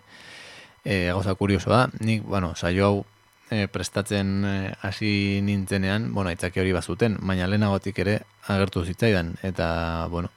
E, 0.83 1.07
gauza 1.11 1.35
kurioso 1.35 1.71
da, 1.71 1.87
nik, 1.99 2.23
bueno, 2.23 2.53
saio 2.55 2.85
hau 2.85 3.05
e, 3.49 3.67
prestatzen 3.67 4.45
hasi 4.81 5.41
nintzenean, 5.43 6.13
bueno, 6.13 6.31
itzaki 6.31 6.61
hori 6.63 6.75
bazuten, 6.75 7.17
baina 7.21 7.47
lehenagotik 7.47 7.99
ere 8.03 8.21
agertu 8.47 8.85
zitzaidan, 8.85 9.35
eta, 9.43 10.07
bueno, 10.11 10.31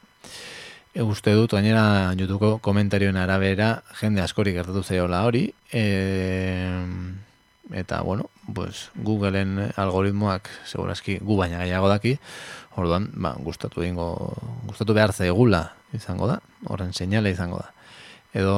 e, 0.95 1.03
uste 1.03 1.35
dut, 1.39 1.55
gainera 1.55 2.13
YouTubeko 2.19 2.59
komentarioen 2.63 3.19
arabera, 3.19 3.77
jende 4.01 4.23
askorik 4.25 4.59
gertatu 4.59 4.83
zaiola 4.83 5.23
hori, 5.27 5.47
e, 5.71 5.85
eta, 7.71 8.03
bueno, 8.03 8.31
pues, 8.55 8.89
Googleen 8.97 9.73
algoritmoak, 9.77 10.49
segurazki, 10.67 11.19
gu 11.23 11.37
baina 11.39 11.63
gaiago 11.63 11.89
daki, 11.89 12.17
Orduan, 12.79 13.09
ba, 13.19 13.35
gustatu 13.43 13.83
ingo, 13.83 14.15
gustatu 14.69 14.95
behar 14.95 15.13
zaigula 15.13 15.65
izango 15.97 16.29
da, 16.31 16.39
horren 16.71 16.95
seinale 16.95 17.33
izango 17.35 17.59
da. 17.59 17.73
Edo 18.41 18.55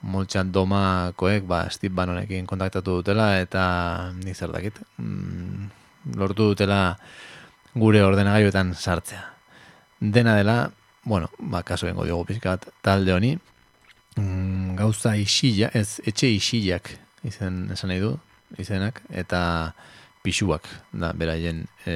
moltxan 0.00 0.48
domakoek, 0.52 1.44
ba, 1.46 1.66
Steve 1.68 1.92
Bannonekin 1.94 2.48
kontaktatu 2.48 2.98
dutela 3.02 3.34
eta 3.42 3.64
nik 4.16 4.36
zer 4.36 4.54
dakit, 4.54 4.80
mm, 4.96 5.68
lortu 6.16 6.48
dutela 6.54 6.96
gure 7.74 8.00
ordenagailuetan 8.02 8.72
sartzea. 8.74 9.22
Dena 10.00 10.38
dela, 10.40 10.70
bueno, 11.04 11.28
ba, 11.38 11.62
kaso 11.62 11.86
bengo 11.86 12.08
diogu 12.08 12.24
pizkat 12.32 12.64
talde 12.80 13.12
honi, 13.12 13.36
mm, 14.16 14.76
gauza 14.80 15.16
isila, 15.20 15.68
ez 15.74 16.00
etxe 16.00 16.32
isilak 16.32 16.96
izen 17.28 17.68
esan 17.76 17.92
nahi 17.92 18.00
du, 18.00 18.16
izenak, 18.58 19.02
eta 19.10 19.74
pixuak 20.24 20.68
da 20.92 21.12
beraien 21.12 21.64
e, 21.86 21.94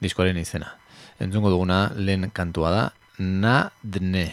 diskoaren 0.00 0.38
izena. 0.40 0.72
Entzungo 1.20 1.52
duguna 1.52 1.90
lehen 1.96 2.30
kantua 2.34 2.72
da, 2.74 2.84
na 3.18 3.70
dne. 3.82 4.26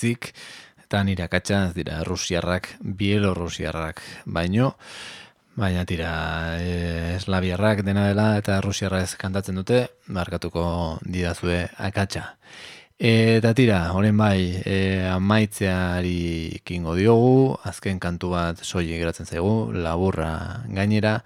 Baizik, 0.00 0.32
eta 0.80 1.02
nire 1.04 1.24
akatsa 1.24 1.72
dira 1.74 2.02
Rusiarrak, 2.04 2.78
Bielorrusiarrak, 2.80 4.00
baino, 4.24 4.72
baina 5.54 5.84
tira 5.84 6.56
e, 6.56 7.16
eslabiarrak 7.18 7.82
dena 7.84 8.06
dela 8.08 8.38
eta 8.38 8.60
Rusiarra 8.64 9.02
ez 9.02 9.14
kantatzen 9.20 9.56
dute, 9.60 9.88
markatuko 10.08 10.98
didazue 11.04 11.68
akatsa. 11.76 12.34
Eta 12.96 13.52
tira, 13.54 13.92
horren 13.92 14.16
bai, 14.16 14.62
e, 14.64 15.06
amaitzeari 15.08 16.60
kingo 16.64 16.96
diogu, 16.96 17.56
azken 17.64 18.00
kantu 18.00 18.32
bat 18.32 18.64
soilik 18.64 19.00
geratzen 19.00 19.28
zaigu, 19.28 19.72
laburra 19.72 20.64
gainera, 20.68 21.20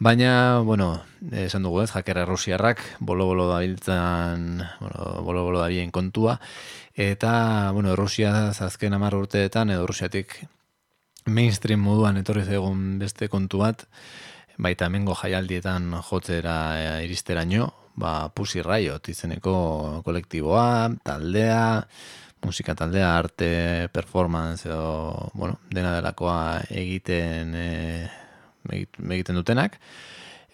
Baina, 0.00 0.60
bueno, 0.64 1.02
esan 1.30 1.66
dugu 1.66 1.82
ez, 1.82 1.90
jakerra 1.92 2.22
rusiarrak, 2.24 2.78
bolo-bolo 3.04 3.50
da 3.50 3.58
biltzen, 3.60 4.62
bueno, 4.80 5.08
bolo-bolo 5.26 5.60
da 5.60 5.68
kontua, 5.92 6.40
eta, 6.94 7.70
bueno, 7.74 7.94
Rusia 7.96 8.48
azken 8.48 8.94
amar 8.94 9.14
urteetan, 9.14 9.68
edo 9.68 9.86
Rusiatik 9.86 10.46
mainstream 11.26 11.80
moduan 11.80 12.16
etorri 12.16 12.44
zegoen 12.44 12.98
beste 12.98 13.28
kontu 13.28 13.58
bat, 13.58 13.84
baita 14.56 14.88
mengo 14.88 15.14
jaialdietan 15.14 15.92
jotzera 16.08 16.56
e, 16.80 17.04
iristera 17.04 17.44
nio, 17.44 17.68
ba, 17.94 18.30
Pussy 18.32 18.62
Riot 18.62 19.10
izeneko 19.12 20.00
kolektiboa, 20.02 20.96
taldea, 21.04 21.86
musika 22.40 22.74
taldea, 22.74 23.18
arte, 23.18 23.90
performance, 23.92 24.64
edo, 24.64 25.28
bueno, 25.34 25.60
dena 25.68 25.92
delakoa 25.98 26.62
egiten... 26.70 27.54
E, 27.54 28.19
egiten 28.68 29.38
dutenak. 29.38 29.78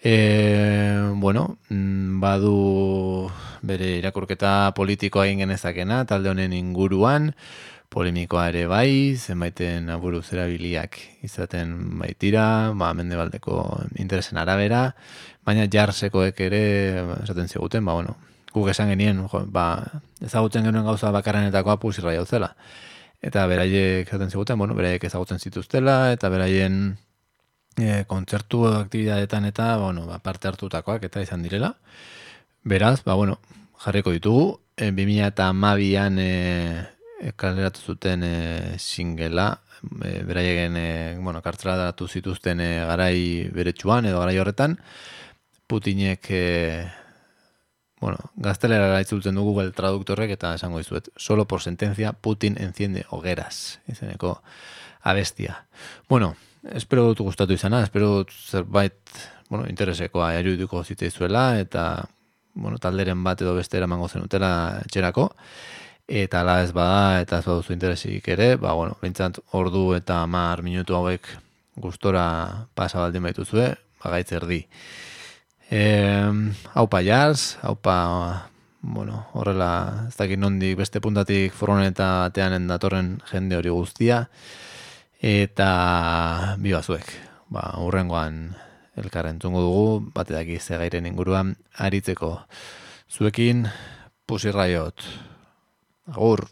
E, 0.03 1.11
bueno, 1.15 1.57
mm, 1.69 2.19
badu 2.21 3.31
bere 3.65 3.97
irakurketa 3.97 4.73
politikoa 4.77 5.25
egin 5.25 5.41
genezakena, 5.45 6.05
talde 6.05 6.29
honen 6.29 6.53
inguruan, 6.53 7.33
polemikoa 7.89 8.49
ere 8.51 8.65
bai, 8.69 9.15
zenbaiten 9.17 9.89
aburu 9.89 10.21
zerabiliak 10.21 10.99
izaten 11.25 11.73
baitira, 12.01 12.73
ba, 12.77 12.91
mende 12.93 13.17
baldeko 13.17 13.61
interesen 13.97 14.37
arabera, 14.37 14.91
baina 15.47 15.65
jarsekoek 15.71 16.39
ere 16.45 16.63
esaten 17.23 17.47
ziguten, 17.47 17.85
ba, 17.87 17.95
bueno, 17.97 18.17
guk 18.53 18.69
esan 18.73 18.91
genien, 18.93 19.23
jo, 19.31 19.43
ba, 19.53 19.67
ezagutzen 20.23 20.67
genuen 20.67 20.85
gauza 20.85 21.11
bakarrenetakoa 21.15 21.77
pusirra 21.81 22.13
jauzela. 22.13 22.53
Eta 23.23 23.47
beraiek 23.49 24.07
esaten 24.07 24.29
ziguten, 24.29 24.59
bueno, 24.61 24.75
beraiek 24.77 25.03
ezagutzen 25.09 25.39
zituztela, 25.39 26.11
eta 26.13 26.29
beraien 26.29 26.97
e, 27.77 28.03
kontzertu 28.07 28.65
aktibidadetan 28.67 29.45
eta 29.45 29.77
bueno, 29.77 30.05
ba, 30.07 30.19
parte 30.19 30.49
hartutakoak 30.49 31.03
eta 31.07 31.21
izan 31.21 31.43
direla. 31.45 31.75
Beraz, 32.63 33.03
ba, 33.05 33.15
bueno, 33.15 33.39
jarriko 33.83 34.11
ditugu, 34.11 34.59
e, 34.75 34.91
2000 34.91 35.29
eta 35.29 35.51
mabian 35.53 36.19
e, 36.19 36.83
kaleratu 37.35 37.81
zuten 37.81 38.23
e, 38.23 38.35
singela, 38.79 39.61
e, 40.03 40.23
beraiegen, 40.27 40.77
e, 40.77 41.17
bueno, 41.21 41.41
kartzela 41.41 41.77
datu 41.77 42.07
zituzten 42.07 42.61
e, 42.61 42.71
garai 42.85 43.49
beretsuan 43.53 44.09
edo 44.09 44.19
garai 44.19 44.37
horretan, 44.41 44.79
Putinek, 45.67 46.29
e, 46.31 46.87
bueno, 47.99 48.31
gaztelera 48.35 49.01
itzultzen 49.03 49.35
du 49.35 49.43
Google 49.43 49.73
traduktorrek 49.75 50.31
eta 50.37 50.53
esango 50.55 50.79
dizuet, 50.79 51.09
solo 51.17 51.45
por 51.45 51.61
sentencia 51.61 52.13
Putin 52.13 52.55
enciende 52.61 53.05
hogueras, 53.09 53.81
izeneko 53.87 54.41
abestia. 55.01 55.65
Bueno, 56.07 56.35
espero 56.75 57.07
dut 57.09 57.23
gustatu 57.25 57.53
izana, 57.53 57.81
espero 57.83 58.09
dut 58.19 58.31
zerbait, 58.31 58.97
bueno, 59.49 59.67
interesekoa 59.69 60.33
erudiko 60.39 60.83
zuela 60.83 61.59
eta, 61.59 62.05
bueno, 62.53 62.77
talderen 62.77 63.23
bat 63.23 63.41
edo 63.41 63.55
beste 63.55 63.77
eramango 63.77 64.07
zenutela 64.07 64.81
etxerako, 64.85 65.31
eta 66.07 66.43
la 66.43 66.61
ez 66.63 66.71
bada, 66.71 67.21
eta 67.21 67.39
ez 67.39 67.45
baduzu 67.45 67.73
interesik 67.73 68.27
ere, 68.27 68.55
ba, 68.55 68.73
bueno, 68.73 68.97
bintzat 69.01 69.39
ordu 69.51 69.93
eta 69.95 70.25
mar 70.25 70.63
minutu 70.63 70.95
hauek 70.95 71.27
gustora 71.75 72.67
pasa 72.73 72.99
baldin 72.99 73.23
baituzue, 73.23 73.75
bagaitz 74.03 74.31
erdi. 74.31 74.65
E, 75.69 75.81
haupa 76.73 77.01
jaz, 77.03 77.57
haupa, 77.61 78.49
bueno, 78.81 79.27
horrela, 79.33 80.07
ez 80.07 80.15
dakit 80.15 80.39
nondik 80.39 80.77
beste 80.77 81.01
puntatik 81.03 81.53
furgoneta 81.53 82.29
batean 82.29 82.67
datorren 82.67 83.17
jende 83.29 83.57
hori 83.59 83.69
guztia, 83.69 84.27
eta 85.21 86.55
bi 86.61 86.73
bazuek, 86.73 87.07
ba, 87.49 87.73
urrengoan 87.81 88.55
elkarren 88.97 89.39
tungu 89.39 89.61
dugu, 89.61 90.11
batetak 90.13 90.49
ze 90.61 90.77
gairen 90.77 91.05
inguruan, 91.05 91.55
aritzeko 91.77 92.45
zuekin, 93.09 93.67
pusirraiot, 94.27 95.01
agur. 96.13 96.45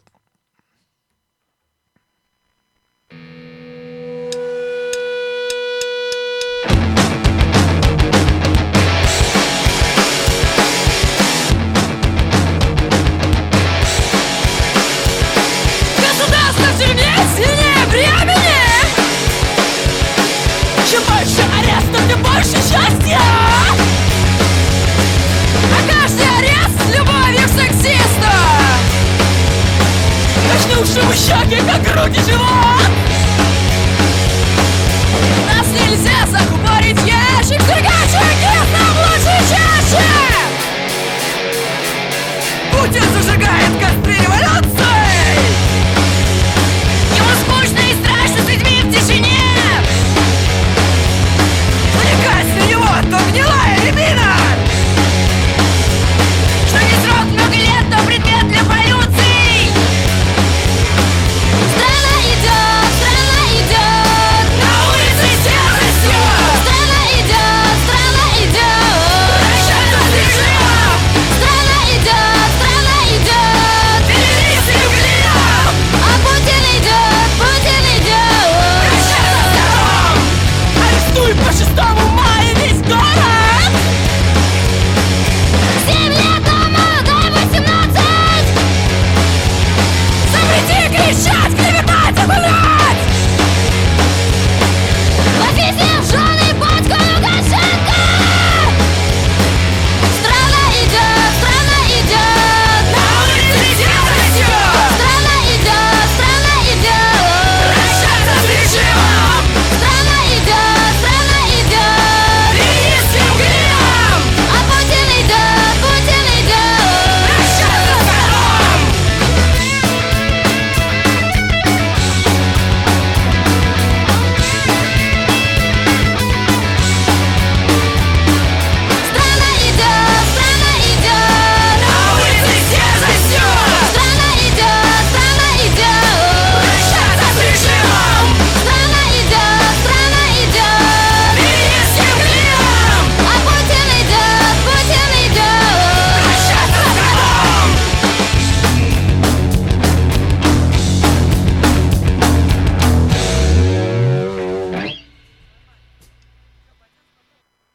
Больше 22.22 22.56
счастья. 22.56 23.20
А 25.72 25.78
каждый 25.88 26.26
арест 26.38 26.76
с 26.84 26.96
любовью 26.96 27.48
сексиста 27.48 28.32
Качнувшему 30.50 31.12
щеки, 31.12 31.62
как 31.66 31.82
груди 31.82 32.20
живот 32.20 33.15